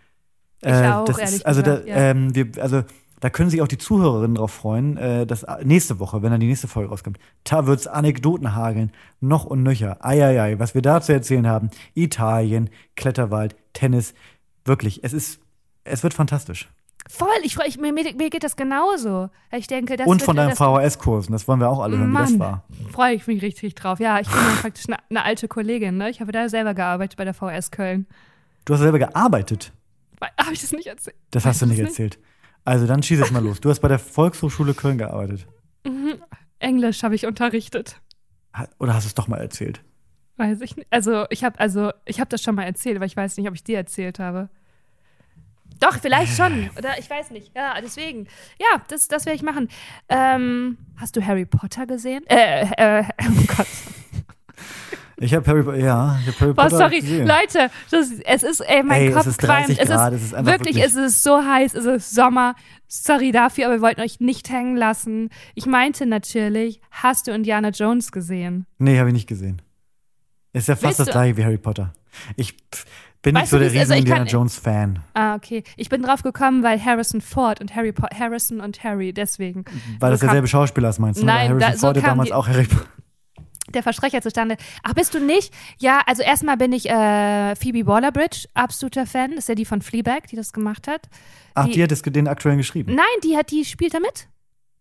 Ich 0.60 0.72
auch, 0.72 1.04
das 1.04 1.18
ehrlich 1.18 1.34
ist, 1.36 1.46
also 1.46 1.62
gesagt, 1.62 1.86
da, 1.86 1.88
ja. 1.88 1.96
ähm, 1.96 2.34
wir, 2.34 2.50
also 2.60 2.84
da 3.20 3.30
können 3.30 3.50
sich 3.50 3.62
auch 3.62 3.68
die 3.68 3.78
Zuhörerinnen 3.78 4.36
drauf 4.36 4.52
freuen, 4.52 4.96
äh, 4.96 5.26
dass 5.26 5.46
nächste 5.62 5.98
Woche, 5.98 6.22
wenn 6.22 6.30
dann 6.30 6.40
die 6.40 6.46
nächste 6.46 6.68
Folge 6.68 6.90
rauskommt, 6.90 7.18
da 7.44 7.66
wird's 7.66 7.86
Anekdoten 7.86 8.54
hageln, 8.54 8.92
noch 9.20 9.44
und 9.44 9.62
nöcher. 9.62 10.04
Eieiei, 10.04 10.58
was 10.58 10.74
wir 10.74 10.82
da 10.82 11.00
zu 11.00 11.12
erzählen 11.12 11.46
haben. 11.46 11.70
Italien, 11.94 12.70
Kletterwald, 12.96 13.56
Tennis, 13.72 14.14
wirklich, 14.64 15.04
es 15.04 15.12
ist, 15.12 15.40
es 15.84 16.02
wird 16.02 16.14
fantastisch. 16.14 16.68
Voll, 17.08 17.28
ich 17.42 17.54
freue 17.54 17.66
mich, 17.66 17.78
mir, 17.78 17.92
mir 17.92 18.14
mir 18.14 18.30
geht 18.30 18.44
das 18.44 18.56
genauso. 18.56 19.28
Ich 19.52 19.66
denke, 19.66 19.96
das 19.96 20.06
und 20.06 20.22
von 20.22 20.36
deinen 20.36 20.56
VHS-Kursen, 20.56 21.32
das 21.32 21.46
wollen 21.46 21.60
wir 21.60 21.68
auch 21.68 21.80
alle 21.80 21.98
hören, 21.98 22.12
wie 22.12 22.16
das 22.16 22.30
Mann. 22.30 22.40
war. 22.40 22.64
freue 22.92 23.14
ich 23.14 23.26
mich 23.26 23.42
richtig 23.42 23.74
drauf. 23.74 24.00
Ja, 24.00 24.20
ich 24.20 24.28
bin 24.28 24.38
ja 24.38 24.60
praktisch 24.60 24.86
eine, 24.88 24.96
eine 25.10 25.24
alte 25.24 25.46
Kollegin, 25.46 25.98
ne? 25.98 26.08
Ich 26.08 26.20
habe 26.20 26.32
da 26.32 26.48
selber 26.48 26.72
gearbeitet 26.72 27.18
bei 27.18 27.24
der 27.24 27.34
VS 27.34 27.70
Köln. 27.70 28.06
Du 28.64 28.72
hast 28.72 28.80
selber 28.80 28.98
gearbeitet. 28.98 29.72
Habe 30.40 30.54
ich 30.54 30.62
das 30.62 30.72
nicht 30.72 30.86
erzählt? 30.86 31.16
Das 31.30 31.44
hast 31.44 31.60
du 31.60 31.66
nicht 31.66 31.80
du's 31.80 31.88
erzählt. 31.88 32.18
Also 32.64 32.86
dann 32.86 33.02
schieß 33.02 33.18
jetzt 33.18 33.32
mal 33.32 33.44
los. 33.44 33.60
Du 33.60 33.68
hast 33.68 33.80
bei 33.80 33.88
der 33.88 33.98
Volkshochschule 33.98 34.72
Köln 34.72 34.96
gearbeitet. 34.96 35.46
Mhm. 35.84 36.14
Englisch 36.58 37.02
habe 37.02 37.14
ich 37.14 37.26
unterrichtet. 37.26 38.00
Oder 38.78 38.94
hast 38.94 39.04
du 39.04 39.08
es 39.08 39.14
doch 39.14 39.28
mal 39.28 39.38
erzählt? 39.38 39.82
Weiß 40.36 40.60
ich 40.62 40.76
nicht. 40.76 40.88
Also, 40.90 41.26
ich 41.30 41.44
habe 41.44 41.60
also, 41.60 41.92
ich 42.06 42.20
habe 42.20 42.28
das 42.30 42.42
schon 42.42 42.54
mal 42.54 42.64
erzählt, 42.64 42.96
aber 42.96 43.04
ich 43.04 43.16
weiß 43.16 43.36
nicht, 43.36 43.48
ob 43.48 43.54
ich 43.54 43.62
dir 43.62 43.76
erzählt 43.76 44.18
habe. 44.18 44.48
Doch, 45.80 45.98
vielleicht 46.00 46.36
schon. 46.36 46.70
Oder 46.78 46.98
ich 46.98 47.08
weiß 47.10 47.30
nicht. 47.30 47.52
Ja, 47.54 47.74
deswegen. 47.80 48.26
Ja, 48.58 48.82
das, 48.88 49.08
das 49.08 49.26
werde 49.26 49.36
ich 49.36 49.42
machen. 49.42 49.68
Ähm, 50.08 50.78
hast 50.96 51.16
du 51.16 51.24
Harry 51.26 51.44
Potter 51.46 51.86
gesehen? 51.86 52.24
Äh, 52.28 52.66
äh, 53.00 53.04
oh 53.22 53.44
Gott. 53.56 53.66
Ich 55.16 55.32
habe 55.32 55.46
Harry, 55.46 55.80
ja, 55.80 56.18
ich 56.20 56.26
hab 56.26 56.40
Harry 56.40 56.52
Boah, 56.52 56.64
Potter 56.64 56.76
sorry, 56.76 57.00
gesehen. 57.00 57.26
Leute, 57.26 57.70
das, 57.90 58.10
es 58.24 58.42
ist, 58.42 58.60
ey, 58.60 58.82
mein 58.82 59.00
Ey, 59.02 59.08
es 59.08 59.14
Kopf 59.14 59.26
ist 59.28 59.36
30 59.38 59.78
qualmt. 59.78 60.10
Es 60.10 60.22
ist, 60.22 60.22
es 60.22 60.32
ist 60.32 60.44
wirklich, 60.44 60.74
wirklich- 60.76 60.84
es 60.84 60.94
ist 60.96 61.22
so 61.22 61.44
heiß, 61.44 61.74
es 61.74 61.84
ist 61.84 62.14
Sommer. 62.14 62.56
Sorry 62.88 63.30
dafür, 63.30 63.66
aber 63.66 63.74
wir 63.76 63.80
wollten 63.80 64.00
euch 64.00 64.18
nicht 64.18 64.50
hängen 64.50 64.76
lassen. 64.76 65.30
Ich 65.54 65.66
meinte 65.66 66.06
natürlich, 66.06 66.80
hast 66.90 67.28
du 67.28 67.30
Indiana 67.30 67.68
Jones 67.68 68.10
gesehen? 68.10 68.66
Nee, 68.78 68.98
habe 68.98 69.08
ich 69.10 69.14
nicht 69.14 69.28
gesehen. 69.28 69.62
Ist 70.52 70.66
ja 70.68 70.74
fast 70.74 70.84
Willst 70.84 71.00
das 71.00 71.10
gleiche 71.10 71.36
wie 71.36 71.44
Harry 71.44 71.58
Potter. 71.58 71.94
Ich 72.36 72.52
pff, 72.74 72.84
bin 73.24 73.34
nicht 73.34 73.42
Weißt 73.42 73.50
so 73.50 73.58
du, 73.58 73.68
der 73.68 73.80
also 73.80 73.92
riesen 73.94 74.04
kann- 74.06 74.18
Indiana 74.18 74.30
Jones 74.30 74.56
Fan, 74.58 75.00
Ah, 75.14 75.34
okay. 75.34 75.64
Ich 75.76 75.88
bin 75.88 76.02
drauf 76.02 76.22
gekommen, 76.22 76.62
weil 76.62 76.82
Harrison 76.84 77.20
Ford 77.20 77.60
und 77.60 77.74
Harry 77.74 77.90
Po- 77.92 78.06
Harrison 78.16 78.60
und 78.60 78.84
Harry, 78.84 79.12
deswegen. 79.12 79.64
weil 79.98 80.12
das 80.12 80.20
so 80.20 80.26
kam- 80.26 80.34
derselbe 80.34 80.46
Schauspieler 80.48 80.90
ist, 80.90 81.00
meinst 81.00 81.20
du? 81.20 81.26
Nein, 81.26 81.50
Weil 81.52 81.58
da- 81.58 81.66
Harrison 81.66 81.80
so 81.80 81.86
Ford 81.88 81.96
kam 81.96 82.04
damals 82.04 82.28
die- 82.28 82.32
auch 82.34 82.46
Harry 82.46 82.64
Potter. 82.64 82.86
der 83.72 83.82
Versprecher 83.82 84.22
zustande. 84.22 84.56
Ach, 84.84 84.94
bist 84.94 85.14
du 85.14 85.20
nicht? 85.20 85.52
Ja, 85.78 86.00
also 86.06 86.22
erstmal 86.22 86.56
bin 86.56 86.72
ich 86.72 86.88
äh, 86.88 87.56
Phoebe 87.56 87.86
Waller-Bridge, 87.86 88.46
absoluter 88.54 89.04
Fan. 89.06 89.30
Das 89.30 89.40
ist 89.40 89.48
ja 89.48 89.56
die 89.56 89.64
von 89.64 89.82
Fleabag, 89.82 90.28
die 90.30 90.36
das 90.36 90.52
gemacht 90.52 90.86
hat. 90.86 91.08
Ach, 91.54 91.64
Die- 91.66 91.72
die, 91.72 91.82
hat 91.82 91.90
das, 91.90 92.02
den 92.02 92.28
aktuellen 92.28 92.58
geschrieben. 92.58 92.94
Nein, 92.94 93.04
die 93.24 93.36
hat, 93.36 93.50
die 93.50 93.64
spielt 93.64 93.94
da 93.94 93.98
mit. 94.00 94.28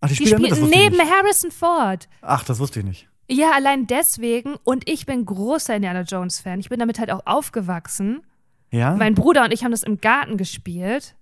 Ach, 0.01 0.09
die 0.09 0.15
Die 0.15 0.25
spielt 0.27 0.31
mit, 0.41 0.47
spielt 0.47 0.51
das 0.51 0.61
wusste 0.61 0.75
ich 0.75 0.83
neben 0.83 0.97
nicht. 0.97 1.11
Harrison 1.11 1.49
Ford. 1.51 2.09
Ach, 2.21 2.43
das 2.43 2.59
wusste 2.59 2.81
ich 2.81 2.85
nicht. 2.85 3.07
Ja, 3.31 3.51
allein 3.55 3.87
deswegen. 3.87 4.55
Und 4.65 4.87
ich 4.87 5.05
bin 5.05 5.25
großer 5.25 5.77
Indiana 5.77 6.01
Jones-Fan. 6.01 6.59
Ich 6.59 6.67
bin 6.69 6.77
damit 6.77 6.99
halt 6.99 7.09
auch 7.09 7.21
aufgewachsen. 7.25 8.21
Ja? 8.73 8.95
Mein 8.95 9.13
Bruder 9.15 9.43
und 9.43 9.53
ich 9.53 9.63
haben 9.63 9.71
das 9.71 9.83
im 9.83 10.01
Garten 10.01 10.35
gespielt. 10.37 11.15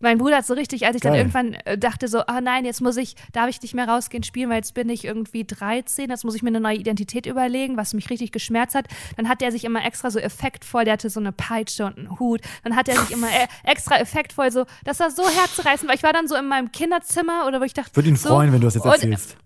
Mein 0.00 0.18
Bruder 0.18 0.38
hat 0.38 0.46
so 0.46 0.54
richtig, 0.54 0.84
als 0.84 0.96
ich 0.96 1.02
dann 1.02 1.12
Geil. 1.12 1.20
irgendwann 1.20 1.54
äh, 1.54 1.78
dachte 1.78 2.08
so, 2.08 2.26
ah 2.26 2.40
nein, 2.40 2.64
jetzt 2.64 2.80
muss 2.80 2.96
ich, 2.96 3.14
darf 3.32 3.48
ich 3.48 3.62
nicht 3.62 3.72
mehr 3.72 3.86
rausgehen 3.88 4.24
spielen, 4.24 4.48
weil 4.50 4.56
jetzt 4.56 4.74
bin 4.74 4.88
ich 4.88 5.04
irgendwie 5.04 5.44
13, 5.44 6.10
jetzt 6.10 6.24
muss 6.24 6.34
ich 6.34 6.42
mir 6.42 6.48
eine 6.48 6.58
neue 6.58 6.74
Identität 6.76 7.24
überlegen, 7.26 7.76
was 7.76 7.94
mich 7.94 8.10
richtig 8.10 8.32
geschmerzt 8.32 8.74
hat. 8.74 8.86
Dann 9.16 9.28
hat 9.28 9.42
er 9.42 9.52
sich 9.52 9.62
immer 9.62 9.84
extra 9.86 10.10
so 10.10 10.18
effektvoll, 10.18 10.84
der 10.84 10.94
hatte 10.94 11.08
so 11.08 11.20
eine 11.20 11.30
Peitsche 11.30 11.86
und 11.86 11.98
einen 11.98 12.18
Hut. 12.18 12.40
Dann 12.64 12.74
hat 12.74 12.88
er 12.88 12.96
sich 13.00 13.12
immer 13.12 13.28
äh, 13.28 13.46
extra 13.62 13.96
effektvoll 14.00 14.50
so, 14.50 14.64
das 14.84 14.98
war 14.98 15.10
so 15.12 15.22
herzzerreißend, 15.28 15.88
weil 15.88 15.96
ich 15.96 16.02
war 16.02 16.12
dann 16.12 16.26
so 16.26 16.34
in 16.34 16.48
meinem 16.48 16.72
Kinderzimmer 16.72 17.46
oder 17.46 17.60
wo 17.60 17.64
ich 17.64 17.74
dachte, 17.74 17.94
Würde 17.94 18.08
ihn 18.08 18.16
so, 18.16 18.30
freuen, 18.30 18.52
wenn 18.52 18.60
du 18.60 18.66
das 18.66 18.74
jetzt 18.74 18.84
und- 18.84 18.90
erzählst. 18.92 19.36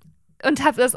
und 0.42 0.64
hab 0.64 0.76
das. 0.76 0.96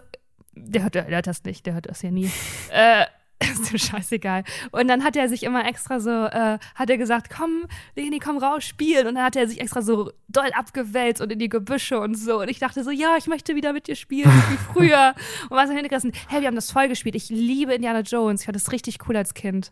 Der 0.55 0.83
hört, 0.83 0.95
der 0.95 1.07
hört 1.07 1.27
das 1.27 1.43
nicht, 1.43 1.65
der 1.65 1.73
hört 1.73 1.89
das 1.89 2.01
ja 2.01 2.11
nie. 2.11 2.31
äh, 2.71 3.05
ist 3.51 3.71
mir 3.71 3.79
scheißegal. 3.79 4.43
Und 4.71 4.87
dann 4.87 5.03
hat 5.03 5.15
er 5.15 5.29
sich 5.29 5.43
immer 5.43 5.65
extra 5.65 5.99
so, 5.99 6.09
äh, 6.09 6.59
hat 6.75 6.89
er 6.89 6.97
gesagt, 6.97 7.29
komm, 7.35 7.63
Leni, 7.95 8.19
komm 8.19 8.37
raus, 8.37 8.63
spielen. 8.65 9.07
Und 9.07 9.15
dann 9.15 9.23
hat 9.23 9.35
er 9.35 9.47
sich 9.47 9.61
extra 9.61 9.81
so 9.81 10.11
doll 10.27 10.49
abgewälzt 10.53 11.21
und 11.21 11.31
in 11.31 11.39
die 11.39 11.49
Gebüsche 11.49 11.99
und 11.99 12.15
so. 12.15 12.41
Und 12.41 12.49
ich 12.49 12.59
dachte 12.59 12.83
so, 12.83 12.91
ja, 12.91 13.15
ich 13.17 13.27
möchte 13.27 13.55
wieder 13.55 13.71
mit 13.73 13.87
dir 13.87 13.95
spielen, 13.95 14.31
wie 14.49 14.57
früher. 14.73 15.13
und 15.49 15.55
war 15.55 15.67
so 15.67 15.73
hingerissen. 15.73 16.11
Hey, 16.27 16.41
wir 16.41 16.47
haben 16.47 16.55
das 16.55 16.71
voll 16.71 16.87
gespielt. 16.89 17.15
Ich 17.15 17.29
liebe 17.29 17.73
Indiana 17.73 18.01
Jones. 18.01 18.41
Ich 18.41 18.45
fand 18.45 18.55
das 18.55 18.71
richtig 18.71 18.97
cool 19.07 19.15
als 19.15 19.33
Kind. 19.33 19.71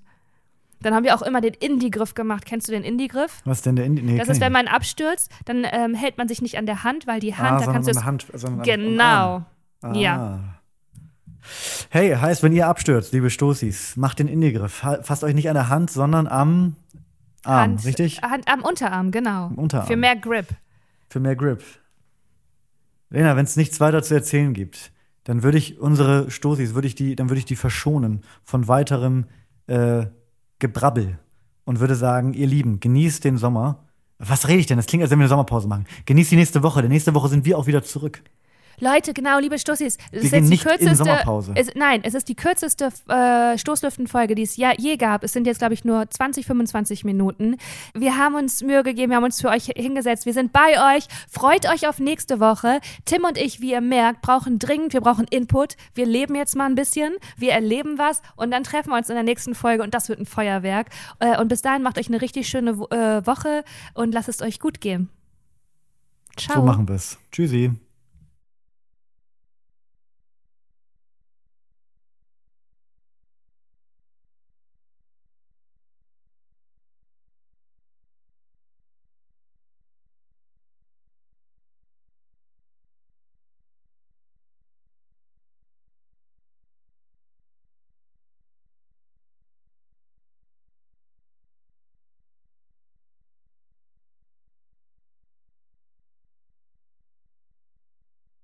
Dann 0.79 0.93
haben 0.93 1.03
wir 1.03 1.15
auch 1.15 1.23
immer 1.23 1.41
den 1.41 1.55
Indie-Griff 1.55 2.13
gemacht. 2.13 2.45
Kennst 2.45 2.67
du 2.67 2.71
den 2.71 2.83
Indie-Griff? 2.83 3.41
Was 3.45 3.63
denn 3.63 3.75
der 3.75 3.85
Indie? 3.85 4.03
Nee, 4.03 4.17
Das 4.19 4.29
ist, 4.29 4.39
wenn 4.41 4.51
man 4.51 4.67
abstürzt, 4.67 5.31
dann 5.45 5.65
ähm, 5.69 5.95
hält 5.95 6.17
man 6.19 6.27
sich 6.27 6.41
nicht 6.41 6.57
an 6.57 6.67
der 6.67 6.83
Hand, 6.83 7.07
weil 7.07 7.19
die 7.19 7.35
Hand, 7.35 7.63
ah, 7.63 7.65
da 7.65 7.71
kannst 7.71 7.87
du 7.87 7.91
es. 7.91 8.03
Hand, 8.03 8.27
Genau. 8.63 9.43
Arm. 9.81 9.95
Ja. 9.95 10.39
Hey, 11.89 12.15
heißt, 12.15 12.43
wenn 12.43 12.53
ihr 12.53 12.67
abstürzt, 12.67 13.13
liebe 13.13 13.29
Stoßis, 13.29 13.95
macht 13.97 14.19
den 14.19 14.27
Indie-Griff. 14.27 14.83
Ha- 14.83 15.01
Fasst 15.03 15.23
euch 15.23 15.33
nicht 15.35 15.49
an 15.49 15.55
der 15.55 15.69
Hand, 15.69 15.89
sondern 15.91 16.27
am 16.27 16.75
Arm, 17.43 17.61
Hand, 17.61 17.85
richtig? 17.85 18.21
Hand, 18.21 18.47
am 18.47 18.61
Unterarm, 18.63 19.11
genau. 19.11 19.45
Am 19.47 19.55
Unterarm. 19.55 19.87
Für 19.87 19.95
mehr 19.95 20.15
Grip. 20.15 20.47
Für 21.09 21.19
mehr 21.19 21.35
Grip. 21.35 21.63
Lena, 23.09 23.35
wenn 23.35 23.45
es 23.45 23.55
nichts 23.55 23.79
weiter 23.79 24.03
zu 24.03 24.13
erzählen 24.13 24.53
gibt, 24.53 24.91
dann 25.23 25.43
würde 25.43 25.57
ich 25.57 25.79
unsere 25.79 26.29
Stoßis, 26.29 26.73
würde 26.73 26.87
ich 26.87 26.95
die, 26.95 27.15
dann 27.15 27.29
würde 27.29 27.39
ich 27.39 27.45
die 27.45 27.55
verschonen 27.55 28.21
von 28.43 28.67
weiterem 28.67 29.25
äh, 29.67 30.07
Gebrabbel 30.59 31.19
und 31.65 31.79
würde 31.79 31.95
sagen, 31.95 32.33
ihr 32.33 32.47
Lieben, 32.47 32.79
genießt 32.79 33.23
den 33.23 33.37
Sommer. 33.37 33.85
Was 34.19 34.47
rede 34.47 34.59
ich 34.59 34.65
denn? 34.65 34.77
Das 34.77 34.87
klingt, 34.87 35.03
als 35.03 35.11
wenn 35.11 35.19
wir 35.19 35.23
eine 35.23 35.29
Sommerpause 35.29 35.67
machen. 35.67 35.85
Genießt 36.05 36.31
die 36.31 36.35
nächste 36.37 36.63
Woche, 36.63 36.81
denn 36.81 36.91
nächste 36.91 37.13
Woche 37.13 37.27
sind 37.29 37.45
wir 37.45 37.57
auch 37.57 37.67
wieder 37.67 37.83
zurück. 37.83 38.23
Leute, 38.79 39.13
genau, 39.15 39.39
liebe 39.39 39.57
Stoßis, 39.57 39.97
es 40.11 40.23
ist 40.23 40.31
jetzt 40.31 40.51
die 40.51 40.57
kürzeste. 40.59 41.23
Es, 41.55 41.73
nein, 41.73 42.01
es 42.03 42.13
ist 42.13 42.29
die 42.29 42.35
kürzeste 42.35 42.89
äh, 43.07 43.57
Stoßlüftenfolge, 43.57 44.35
die 44.35 44.43
es 44.43 44.55
ja, 44.55 44.71
je 44.77 44.97
gab. 44.97 45.23
Es 45.23 45.33
sind 45.33 45.47
jetzt, 45.47 45.57
glaube 45.57 45.73
ich, 45.73 45.83
nur 45.83 46.07
20, 46.07 46.45
25 46.45 47.03
Minuten. 47.03 47.57
Wir 47.95 48.19
haben 48.19 48.35
uns 48.35 48.61
Mühe 48.61 48.83
gegeben, 48.83 49.09
wir 49.09 49.17
haben 49.17 49.23
uns 49.23 49.41
für 49.41 49.49
euch 49.49 49.71
hingesetzt. 49.75 50.27
Wir 50.27 50.33
sind 50.33 50.53
bei 50.53 50.95
euch. 50.95 51.07
Freut 51.27 51.67
euch 51.67 51.87
auf 51.87 51.99
nächste 51.99 52.39
Woche. 52.39 52.79
Tim 53.05 53.23
und 53.23 53.39
ich, 53.39 53.61
wie 53.61 53.71
ihr 53.71 53.81
merkt, 53.81 54.21
brauchen 54.21 54.59
dringend, 54.59 54.93
wir 54.93 55.01
brauchen 55.01 55.25
Input. 55.31 55.75
Wir 55.95 56.05
leben 56.05 56.35
jetzt 56.35 56.55
mal 56.55 56.67
ein 56.67 56.75
bisschen, 56.75 57.15
wir 57.35 57.53
erleben 57.53 57.97
was 57.97 58.21
und 58.35 58.51
dann 58.51 58.63
treffen 58.63 58.91
wir 58.91 58.97
uns 58.97 59.09
in 59.09 59.15
der 59.15 59.23
nächsten 59.23 59.55
Folge 59.55 59.81
und 59.81 59.95
das 59.95 60.07
wird 60.07 60.19
ein 60.19 60.27
Feuerwerk. 60.27 60.89
Äh, 61.17 61.41
und 61.41 61.47
bis 61.47 61.63
dahin 61.63 61.81
macht 61.81 61.97
euch 61.97 62.09
eine 62.09 62.21
richtig 62.21 62.47
schöne 62.47 62.71
äh, 62.91 63.25
Woche 63.25 63.63
und 63.95 64.13
lasst 64.13 64.29
es 64.29 64.43
euch 64.43 64.59
gut 64.59 64.81
gehen. 64.81 65.09
Ciao. 66.37 66.57
So 66.57 66.63
machen 66.63 66.87
wir 66.87 66.93
es. 66.93 67.17
Tschüssi. 67.31 67.71